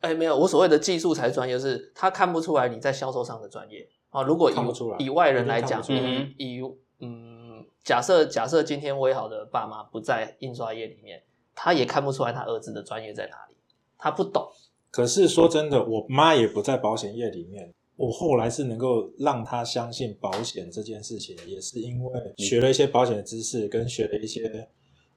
[0.00, 4.22] 哎，没有，我所谓的技术才是专业，是他看不出来你在销售上的专业啊。
[4.22, 6.60] 如果以看不出来以外人来讲以以
[6.98, 11.22] 嗯，假设假设今天威好的爸妈不在印刷业里面，
[11.54, 13.54] 他也看不出来他儿子的专业在哪里，
[13.96, 14.50] 他不懂。
[14.90, 17.72] 可是说真的，我妈也不在保险业里面。
[18.00, 24.66] 我后来是能够让她相信保险这件事情，也是因为学了一些保险的知识，跟学了一些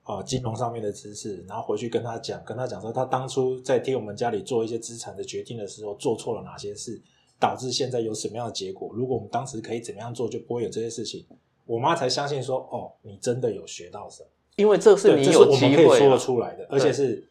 [0.02, 7.02] 啊、金融上面的知识，然后回去跟她讲，跟她讲说，她当初在替我们家里做一些资产的决定的时候，做错了哪些事，
[7.40, 8.92] 导致现在有什么样的结果。
[8.94, 11.26] 如果我们当时可以怎么样做，就不会有这些事情。
[11.66, 14.28] 我妈才相信说，哦，你真的有学到什么。
[14.58, 17.26] 因为这是你有机会、说得啊，出来的，而且是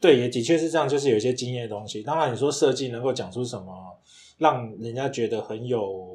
[0.00, 2.02] 对，也的确是这样，就是有一些经验的东西。
[2.02, 3.72] 当然，你说设计能够讲出什么，
[4.40, 6.08] 让人家觉得很有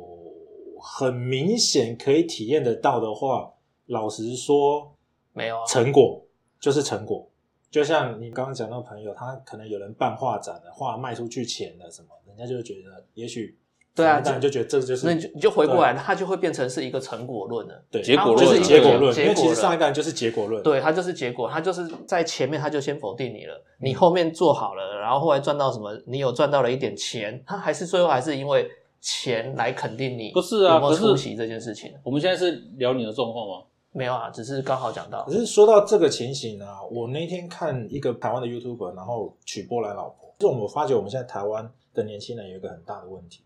[0.82, 3.54] 很明显可以体验得到的话，
[3.86, 4.92] 老实说，
[5.32, 6.26] 没有啊，成果
[6.60, 7.30] 就是成果，
[7.70, 13.56] 就像你刚刚讲那个朋友，他可能有人办画展的，画卖出去钱了什么，人家就会觉得，也许
[13.96, 17.84] 对啊当然就觉得这就是那你就你就回过来，它就会变成是一个成果论了。
[17.90, 31.94] 对结果论就是结果论，因为其实上一代就是结果论，对，它就是结果，它就是在前面他就先否定你了，你后面做好了，然后后来赚到什么，你有赚到了一点钱，他还是最后还是因为钱来肯定你不是啊有出席这件事情。
[32.04, 33.64] 我们现在是聊你的状况吗？
[33.94, 35.24] 没有啊，只是刚好讲到。
[35.24, 43.45] 可，是说到这个情形啊，我那天看一个台湾的 YouTuber，然后娶波兰老婆，就我们发觉我们现在台湾的年轻人有一个很大的问题，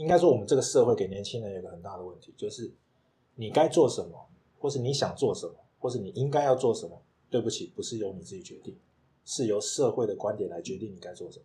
[0.00, 2.72] 应该说我们这个社会给年轻人有一个很大的问题，就是
[3.34, 8.74] 你该做什么，或是你想做什么，或是你应该要做什么，对不起，不是由你自己决定，
[9.26, 11.44] 是由社会的观点来决定你该做什么。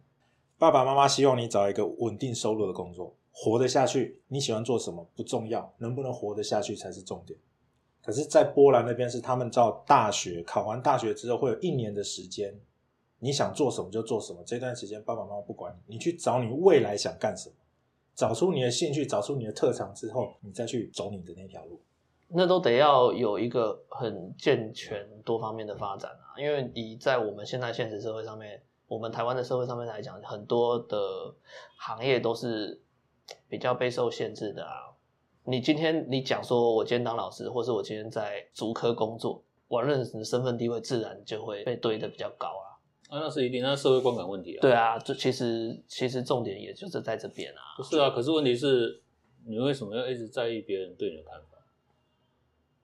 [0.57, 4.21] 爸爸妈妈希望你找一个稳定收入的工作，活得下去。
[4.29, 7.37] 你喜欢做什么不重要，能不能活得下去才是重点。
[8.01, 12.57] 可是，在波兰那边是他们到大学考完大学之后会有一年的时间，
[13.19, 14.41] 你想做什么就做什么。
[14.45, 17.55] 这段时间爸爸妈妈不管你，你去找你未来想干什么，
[18.15, 21.79] 找出你的兴趣，找出你的特长之后，你再去走你的那条路。
[22.27, 26.33] 那都得要有一个很健全多方面的发展啊。
[26.37, 30.97] 因为以在我们现在现实社会上面，我们台湾的社会上面来讲，很多的
[31.77, 32.81] 行业都是
[33.47, 34.95] 比较备受限制的啊。
[35.43, 42.74] 你今天你讲说我今天当老师，或是我今天在足科工作，我认识的身份地位自然就会被堆得比较高啊。
[43.15, 44.61] 啊，那是一定，那是社会观感问题啊。
[44.61, 47.61] 对啊，这其实其实重点也就是在这边啊。
[47.77, 49.01] 不是啊，可是问题是，
[49.47, 51.57] 你为什么要一直在意别人对你的看法？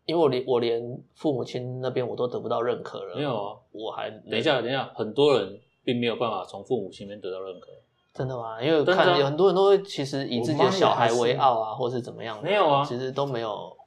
[0.06, 3.16] 因为我连我连父母亲那边我都得不到认可了。
[3.16, 7.68] 没有啊，我还等一下，等一下，很多人并没有办法从父母亲那边得到认可。
[8.14, 8.62] 真的吗？
[8.62, 12.44] 因为看有很多人都会其实以自己的小孩为傲啊，或是怎么样的。
[12.44, 13.78] 没有啊其实都没有。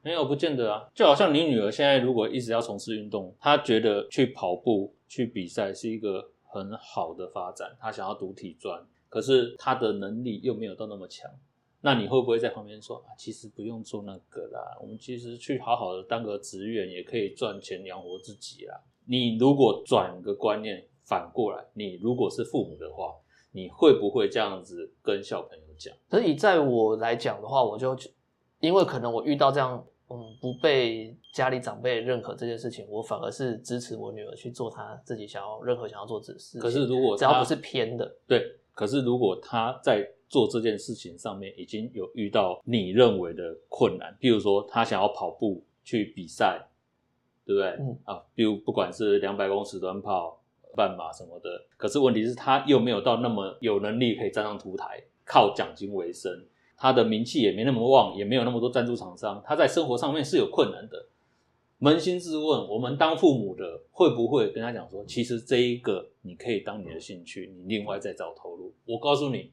[0.00, 0.88] 没有，不见得啊。
[0.94, 11.30] 就好像你女儿现在如果一直要从事运动，她觉得去跑步、去比赛是一个很好的发展，他想要读体专，可是他的能力又没有到那么强。
[11.82, 13.14] 那你会不会在旁边说啊？
[13.16, 18.80] 其实不用做那个啦，我们其实去好好的当个职员，也可以赚钱养活自己啦。
[19.04, 23.14] 你如果转个观念，反过来，你如果是父母的话，
[23.52, 25.94] 你会不会这样子跟小朋友讲？
[26.10, 27.96] 所以在我来讲的话，我就
[28.58, 36.58] 因为可能我遇到这样嗯不被家里长辈认可这件事情，我反而是支持我女儿去做她自己想要任何想要做的事。
[36.58, 46.66] 可是如果只要不是偏的，对，可是如果她在做这件事情上面已经有遇到你认为的困难，譬如说她想要跑步去比赛，
[47.44, 47.68] 对不对？
[47.78, 50.40] 嗯啊，比如不管是两百公尺短跑、
[50.74, 56.32] 半马什么的，可是问题是他又没有到那么有能力可以站上图台，靠奖金为生，
[56.76, 61.08] 他的名气也没那么旺，也没有那么多赞助厂商，他在生活上面是有困难的。
[61.78, 68.72] 扪心自问，我们当父母的会不会跟他讲说，其实这一个你可以当你的兴趣，你另外再找投入？
[68.86, 69.52] 我告诉你，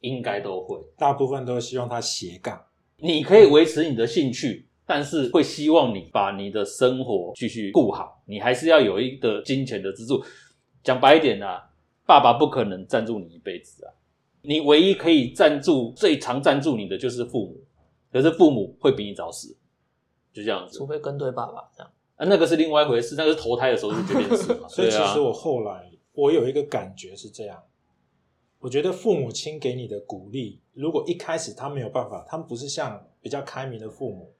[0.00, 0.78] 应该都会。
[0.96, 2.64] 大部分都希望他斜杠。
[2.98, 10.22] 你可以维持你的兴趣，但是会希望你把你的生活继续顾好，你还是要有一个金钱的支柱。
[10.84, 11.70] 讲白一点啊，
[12.06, 13.90] 爸爸不可能赞助你一辈子啊，
[14.42, 17.64] 你唯一可以赞助、最常赞助你的就是父母，
[18.12, 19.56] 可是父母会比你早死，
[20.32, 20.86] 就这样子除。
[20.86, 21.92] 非跟对爸爸这样。
[22.16, 24.66] 啊，那个是另外一回事，那个是投胎的时候就决定是嘛。
[24.70, 27.62] 所以其实我后来我有一个感觉是这样，
[28.58, 34.32] 我觉得父母亲给你的鼓励，如果一开始他没有办法，他们不是像比较开明的父母，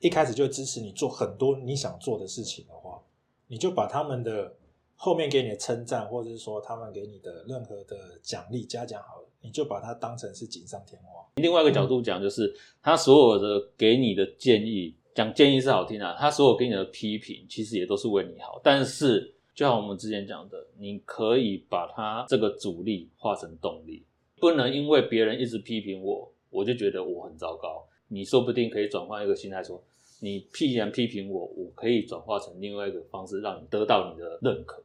[0.00, 3.00] 一开始就支持你做很多你想做的事情的话，
[3.46, 4.54] 你就把他们的
[4.96, 11.20] 后面给你的称赞，或者是说他们给你的任何的奖励嘉奖好了，你就把它当成是锦上添花。
[11.36, 18.60] 另外一个角度讲，就是他所有的给你的建议，讲建议是好听啊，他所有给你的批评，其实也都是为你好。
[18.62, 24.04] 但是，就像我们之前讲的，你可以把它这个阻力化成动力，
[24.38, 27.86] 不能因为别人一直批评我，我就觉得我很糟糕。
[28.08, 29.82] 你说不定可以转换一个心态说，
[30.20, 34.82] 你既然批评我，我可以转化成另外一个方式，让你得到你的认可。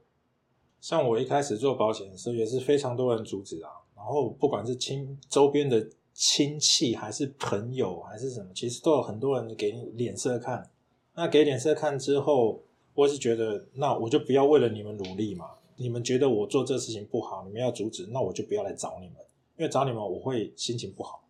[0.79, 3.69] 像我一开始做保险的时候，也是非常多人阻止啊。
[4.07, 10.69] 然后不管是亲周边的亲戚，还是朋友，还是什么，其实都有很多人给你脸色看。
[11.13, 12.61] 那给脸色看之后，
[12.93, 15.47] 我是觉得，那我就不要为了你们努力嘛。
[15.75, 19.17] 你们觉得我做这事情不好，你们要阻止，那我就不要来找你们，
[19.57, 21.21] 因为找你们我会心情不好。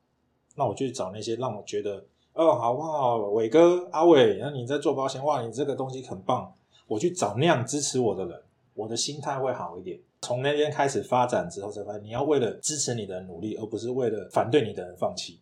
[0.55, 3.17] 那我去找那些让我觉得，哦，好不好？
[3.31, 6.53] 伟哥，阿伟，那你在做保险，哇，你这个东西很棒。
[6.85, 8.39] 我去找那样支持我的人，
[8.75, 9.99] 我的心态会好一点。
[10.21, 15.41] 从那天开始发展之后，才发现你要为了支持你的努力，而不是为了反对你的人放弃。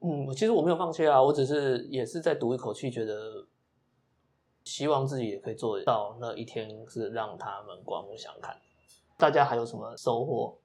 [0.00, 3.46] 嗯，其实我没有放弃啊，我只是也是在赌一口气，觉得
[4.64, 8.56] 希望自己也可以做到那一天是让他们刮目相看。
[9.18, 10.56] 大家还有什么收获？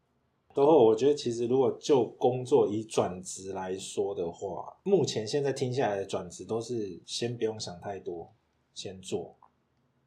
[0.54, 8.34] 然后我觉得，其实如果就工作以转职来说的话，目前现在听下来的转职都是先不用想太多，
[8.74, 9.36] 先做，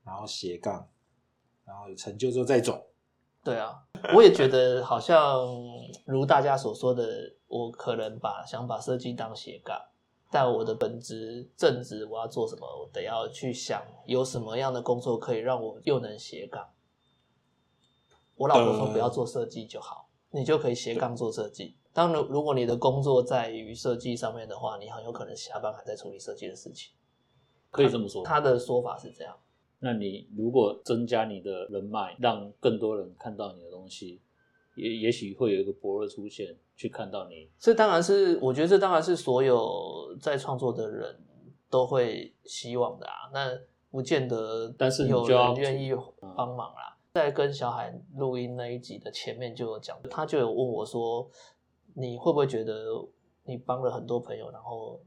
[0.02, 0.88] 然后斜杠，
[1.66, 2.82] 然后有成就之后再走。
[3.44, 3.82] 对啊，
[4.14, 5.46] 我也觉得好像
[6.04, 9.80] 如大家所说的，我可能把想把设计当斜杠，
[10.30, 16.68] 但我的本职正职我要做什么，我得要去想有什么样的工作可以让我又能斜杠。
[18.34, 21.76] 我老婆说呃不要做设计就好，你就可以斜杠做设计。
[21.92, 26.92] 当然，如果你的工作在于设计上面的话，你很有可能下班还在处理设计的事情。
[27.70, 28.22] 可以这么说。
[28.24, 29.36] 他的说法是这样。
[29.80, 34.20] 那你如果增加你的人脉，让更多人看到你的东西，
[34.76, 37.48] 也也许会有一个伯乐出现，去看到你。
[37.58, 41.18] 这当然是，我觉得这当然是所有在创作的人
[41.70, 43.30] 都会希望的啊。
[43.32, 43.50] 那
[43.90, 45.92] 不见得，但是有人愿意
[46.36, 46.96] 帮忙啦。
[47.14, 51.28] 在跟小海录音那一集的前面就有讲，他就有问我说
[51.94, 52.84] ：“你会不会觉得
[53.44, 55.00] 你帮了很多朋友，然后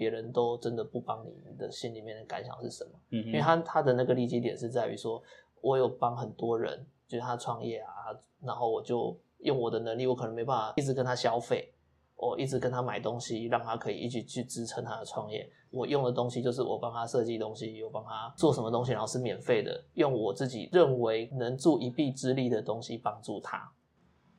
[0.00, 1.30] 别人都真的不帮你？
[1.46, 5.22] 你的心里面的感想是什么？”嗯因为他他的那个利基点是在于说，
[5.60, 11.70] 我有帮很多人，就是他创业啊，然后我就用我的能力，我可能没办法一直跟他消费，
[12.16, 15.46] 我一直跟他买东西，让他可以一起去支撑他的创业。
[15.70, 23.70] 我用的东西就是我帮他设计东西，我帮他做什么东西，然后是免费的，用我自己认为能助一臂之力的东西帮助他。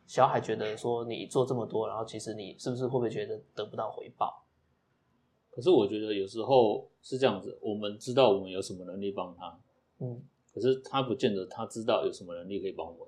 [0.07, 4.43] 小海觉得说你做这么多，然后其实你是不是会不会觉得得不到回报？
[5.51, 9.59] 可是我觉得有时候是这样子，我们知道我们有什么能力帮他，
[9.99, 10.21] 嗯，
[10.53, 13.01] 可是他不见得他知道有什么能力可以帮我们。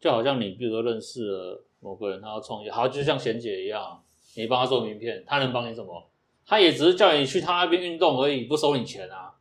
[0.00, 4.02] 就好像你比如说认识了某个人，他要创业，好，就像贤姐一样，
[4.36, 6.10] 你帮他做名片，他能帮你什么？
[6.44, 9.32] 他也只是叫你去他那边运动而已，不收你钱啊。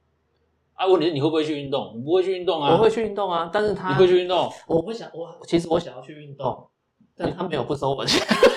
[0.74, 1.94] 啊，问题是你会不会去运动？
[1.96, 2.74] 你不会去运动啊？
[2.74, 4.48] 我会去运动啊，但是他你会去运动？
[4.68, 6.68] 我不想，我其实我想要去运动，
[7.16, 8.22] 但是他没有不收我钱。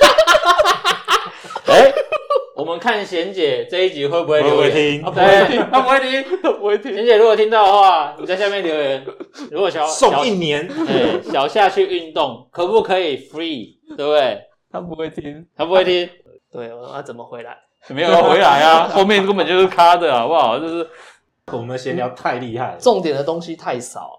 [2.75, 5.01] 哎、我们看贤姐这一集会不会留言？
[5.01, 6.25] 会不会听啊 不会听，他不会听。
[6.59, 9.07] 不会听贤姐如果听到的话，你在下面留言。
[9.53, 13.77] 如果小 送一年，对 小夏去运动，可不可以 free？
[13.97, 14.41] 对不对？
[14.73, 15.47] 他不会听。
[15.57, 16.09] 他不会听，
[16.51, 17.57] 对，我要怎么回来？
[17.91, 20.59] 没有回来啊，后面根本就是卡的好不好？
[20.59, 20.85] 就是
[21.53, 24.19] 我们闲聊太厉害了，重点的东西太少，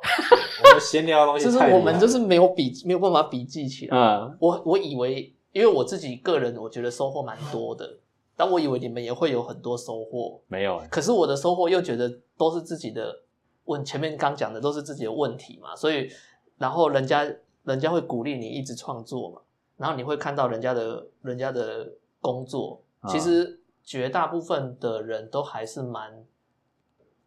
[0.63, 3.97] 我们闲聊的东西就是太厉害我们就是没有笔，没有办法笔记起来。
[3.97, 7.89] 嗯，我我以为，因为我自己个人我觉得收获蛮多的，
[8.35, 13.21] 但我以为你们也会有很多收获，没有，可是我的收获又觉得都是自己的
[13.63, 16.09] 问，前面刚讲的都是自己的问题嘛，所以
[16.57, 17.25] 然后人家
[17.63, 19.41] 人家会鼓励你一直创作嘛，
[19.77, 26.25] 然后你会看到人家的人家的工作，啊其实绝大部分的人都还是蛮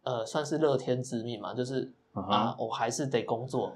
[0.03, 3.73] 呃算是乐天知命嘛，就是嗯啊，我还是得工作，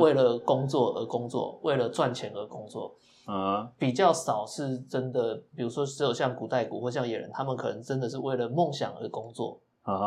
[0.00, 2.94] 为了工作而工作，为了赚钱而工作。
[3.26, 9.60] 嗯，比较少是真的，比如说只有像古代古或像野人，他们可能真的是为了梦想而工作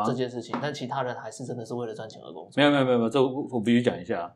[0.06, 2.52] 这件事情，但其他人还是真的是为了赚钱而工作。
[2.56, 4.34] 没有没有没有没有，这我我必须讲一下，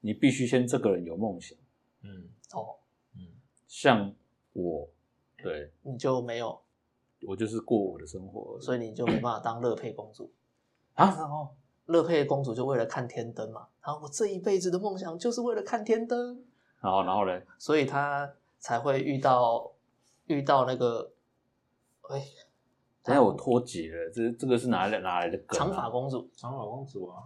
[0.00, 1.58] 你必须先这个人有梦想，
[2.02, 2.76] 嗯哦，
[3.16, 3.20] 嗯，
[3.66, 4.12] 像
[4.52, 4.88] 我，
[5.42, 5.70] 对。
[5.82, 6.58] 你就没有，
[7.26, 10.30] 我就是过我的生活，所以你就没办法当乐佩公主。
[10.94, 11.50] 啊，然后
[11.84, 16.42] 乐佩公主就为了看天灯嘛，然后我这一辈子的梦想就是为了看天灯，
[16.80, 19.72] 然后然后嘞，所以他才会遇到
[20.26, 21.10] 遇到那个，
[22.10, 22.22] 哎，
[23.02, 25.64] 等一下我脱节了，这这个是哪来哪来的梗、啊？
[25.64, 27.22] 长发公主长发公主啊，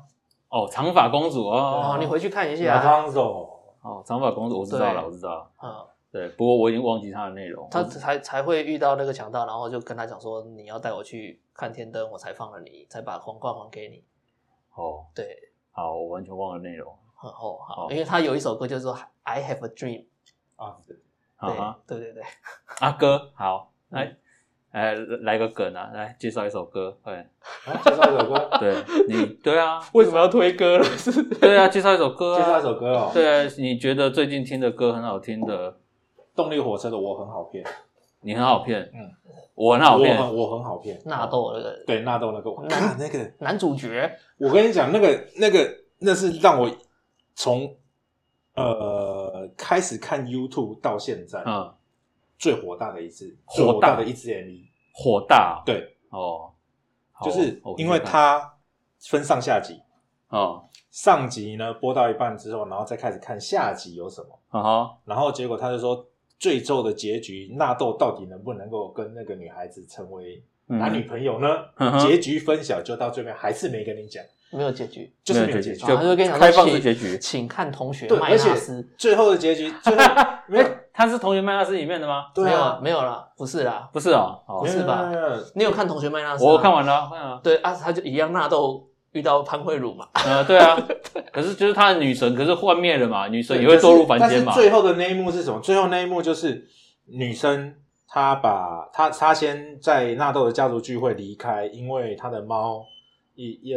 [0.48, 7.68] 哦，长发公主哦哦，你回去看一亚下，康手，哦，长发公主我知道了，我知道，嗯，对，不过我已经忘记它的内容。
[7.70, 14.04] 他才才会遇到那个强盗，然后就跟他讲说你要带我去看天灯，我才放了你，才把皇冠还给你。
[14.74, 16.94] 哦，对，好，我完全忘了内容。
[17.20, 20.04] 很厚好，因为他有一首歌就是说 I have a dream，
[20.56, 20.74] 啊，
[21.86, 22.22] 对对对对，
[22.78, 24.16] 阿哥，好，来，
[24.72, 28.74] 来来个梗啊，来介绍一首歌，对，啊介绍一首歌，对
[29.06, 30.84] 你，对啊， 为什么要推歌了？
[30.96, 35.76] 是对啊，介绍一首歌啊，介绍一首歌哦，对啊，你觉得最近听的歌很好听的，
[36.34, 37.62] 动力火车的我很好骗，
[38.22, 39.10] 你很好骗，嗯，
[39.54, 46.70] 我很好骗，我很好骗，纳豆那个对纳豆那个，我那个，男主角，我跟你讲，那个那个那是让我
[47.40, 47.74] 从
[48.54, 51.74] 呃开始看 YouTube 到现在，嗯，
[52.38, 53.88] 最火大的一次，火最火大。
[53.88, 56.52] 大的一支 MV，火大，对，哦，
[57.24, 58.54] 就是因为看它
[59.00, 59.80] 分上下集，
[60.28, 66.06] 哦，上集呢播到一半之后，然后再开始看下集有什么，啊哈，然后结果他就说
[66.38, 70.78] 最后的结局，纳豆到底能不能够跟那个女孩子成为嗯。
[70.78, 71.48] 男女朋友呢？
[71.76, 71.98] 嗯？
[72.00, 75.80] 结局分晓就到这边还是没跟你讲，没有结局，就是没有结局。
[75.86, 77.18] 就他就跟你讲说开放式请结局。
[77.18, 78.86] 请看同学对，麦纳斯。
[78.98, 80.02] 最后的结局， 最后
[80.48, 82.24] 没他是同学麦纳斯里面的吗？
[82.36, 85.10] 没有对啊，没有啦，不是啦，不是哦，哦不是吧
[85.54, 86.44] 你有看同学麦纳斯？
[86.44, 87.40] 我看完了，看完了。
[87.42, 90.76] 对啊，他就一样纳豆遇到潘慧茹嘛， 呃，对啊，
[91.32, 94.52] 可是就是他的女神，可是幻灭了嘛，女神也会堕入凡间嘛。
[94.52, 95.60] 最后的那一幕是什么？
[95.60, 96.66] 最后那一幕就是
[97.06, 97.74] 女生
[98.08, 102.84] 她把她她先在纳豆的家族聚会离开，因为她的猫
[103.36, 103.76] 也也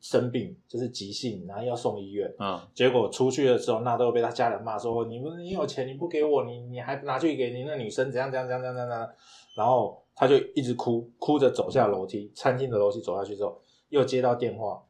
[0.00, 2.32] 生病，就是急性，然后要送医院。
[2.38, 9.08] 嗯，结果出去的时候，纳豆被他家人骂说：“你不你有钱你不给我，你你还拿去给你那女生怎样怎样怎样怎样怎样。”
[9.56, 14.82] 然后他就一直哭，哭着走下楼梯，餐厅的楼梯走下去之后，又接到电话，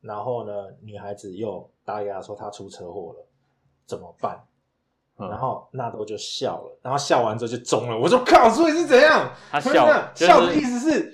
[0.00, 0.52] 然后呢，
[0.82, 3.26] 女孩子又打给他说她出车祸了，
[3.86, 4.36] 怎么办？
[5.16, 7.96] 嗯然后纳豆就笑了，然后笑完之后就中了。
[7.96, 9.32] 我说靠，所以是怎样？
[9.48, 11.13] 他笑就是笑的意思是，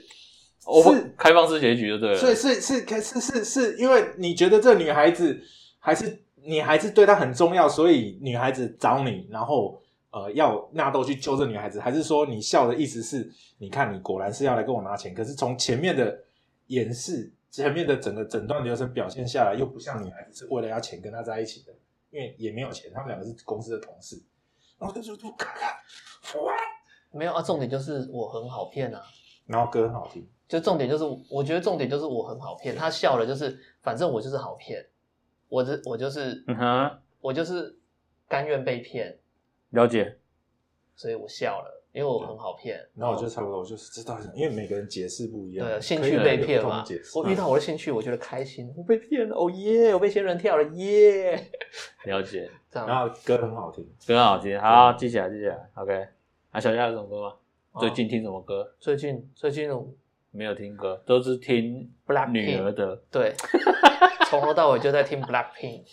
[0.67, 2.17] 我不是开放式结局就对了。
[2.17, 5.41] 所以是是可是是是因为你觉得这女孩子
[5.79, 9.81] 还是你还是对她很重要，所以女孩子找你，然后
[10.11, 16.19] 呃要纳豆去救这女孩子，还是说你笑的意思是，你看你果然是要来跟我拿钱，可是从前面的
[16.69, 21.73] 演示、前面的整个整段流程表现下来，又不像女孩子是为了要钱跟他在一起的，
[22.11, 24.21] 因为也没有钱，他们两个是公司的同事，
[24.79, 25.71] 然后就就就看看，
[26.43, 26.53] 哇，
[27.13, 29.03] 没有啊，重点就是我很好骗啊，
[29.47, 34.84] 然后歌很好听，就重点就是，我觉得重点就是我很好骗，他笑了就是，反正我就是好骗，
[35.48, 37.78] 我这我就是嗯哼，我就是
[38.28, 39.16] 甘愿被骗，
[39.70, 40.16] 了解。
[40.96, 42.76] 所以我笑了，因为我很好骗。
[42.96, 46.84] 然后我就差不多我就是知道，因为每个人解释不一样，对兴趣被有骗嘛
[47.14, 51.48] 我遇到我的兴趣，我觉得开心，我被骗了，哦耶，我被仙人跳了耶，
[52.07, 52.88] 了解，这样。
[52.88, 55.70] 然后歌很好听，歌很好听，好记起来，记起来。
[55.74, 56.09] OK，
[56.51, 57.36] 啊，小夏有什么歌吗？
[57.72, 58.74] 哦最近听什么歌？
[58.80, 59.70] 最近最近
[60.33, 62.97] 没有听歌，都是听 Blackpink 女儿的。
[63.11, 63.35] 对，
[64.26, 65.87] 从头到尾就在听 Blackpink，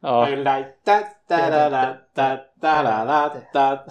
[0.00, 3.84] 哦，来哒哒啦啦哒哒啦啦哒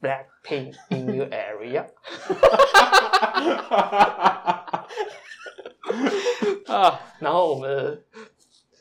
[0.00, 1.86] ，Blackpink in your area，
[6.66, 8.04] 啊，然后我们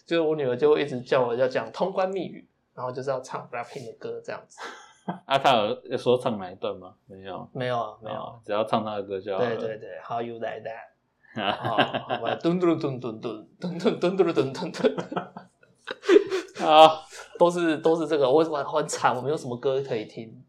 [0.06, 2.46] 就是我女儿就会一直叫我要讲通关密语，
[2.76, 4.60] 然后就是要唱 Blackpink 的歌这样子。
[5.26, 6.94] 阿泰尔要说唱哪一段吗？
[7.08, 7.50] 没有？
[7.54, 8.40] 没有啊没有。
[8.46, 11.76] 只要唱他的歌就好对对对 how you like that 好
[12.08, 15.10] 好吧蹲蹲蹲蹲蹲蹲蹲蹲蹲蹲蹲蹲蹲蹲
[17.38, 20.44] 都是都是这个我我么很惨我们有什么歌可以听。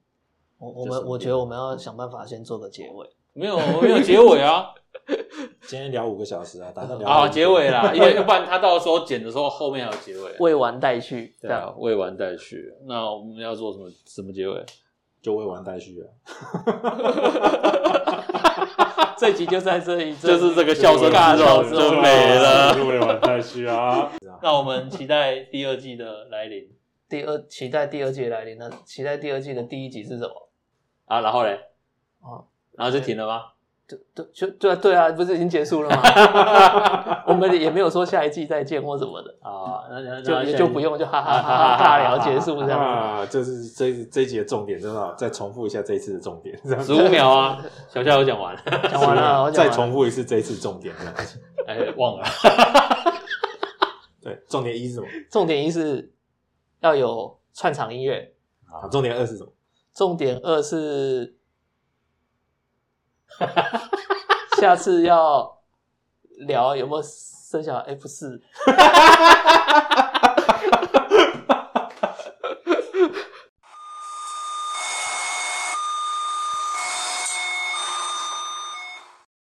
[0.59, 3.11] 我我们我觉得我们要想办法先做个结尾。
[3.33, 4.73] 没有没有结尾啊。
[5.67, 10.35] 今天聊五个小时啊，打算聊啊，结尾啦， 因为要不然他到时候剪的时候后面还有结尾。
[10.41, 12.73] 未完待续，这对啊，未完待续。
[12.87, 14.65] 那我们要做什么什么结尾？
[15.23, 16.07] 就未完待续啊，
[19.17, 22.75] 这集就在这里，就是这个笑声尬之后笑之后就没了。
[22.75, 24.11] 就未完待续啊。
[24.43, 26.69] 那我们期待第二季的来临
[27.09, 30.51] 第二期待第二季的来临，那期待第二季的第一集是什么？
[31.07, 31.59] 啊，然后嘞，
[32.21, 33.45] 哦，然后就停了吗？
[33.87, 37.23] 对对就对啊对啊，不是已经结束了吗？
[37.29, 39.85] 我们也没有说下一季再见或什么的，啊，
[40.23, 42.85] 就也就不用就哈哈哈哈尬聊结束这样子。
[42.85, 47.63] 啊，这是这这一集的重点，真的啊再重复一下这一次的重点，十五秒啊，
[47.93, 48.61] 小夏有讲完了，
[48.91, 51.39] 讲完了，再重复一次这一次重点，这样子。
[51.67, 52.25] 哎，忘了。
[54.23, 55.07] 对，重点一是什么？
[55.31, 56.11] 重点一是
[56.81, 58.33] 要有串场音乐，
[58.67, 59.53] 啊，重点二是什么？
[59.95, 61.37] 重点二是
[63.39, 63.91] 哈哈哈
[64.61, 65.59] 下次要
[66.47, 70.13] 聊有没有生小孩？f 四哈哈哈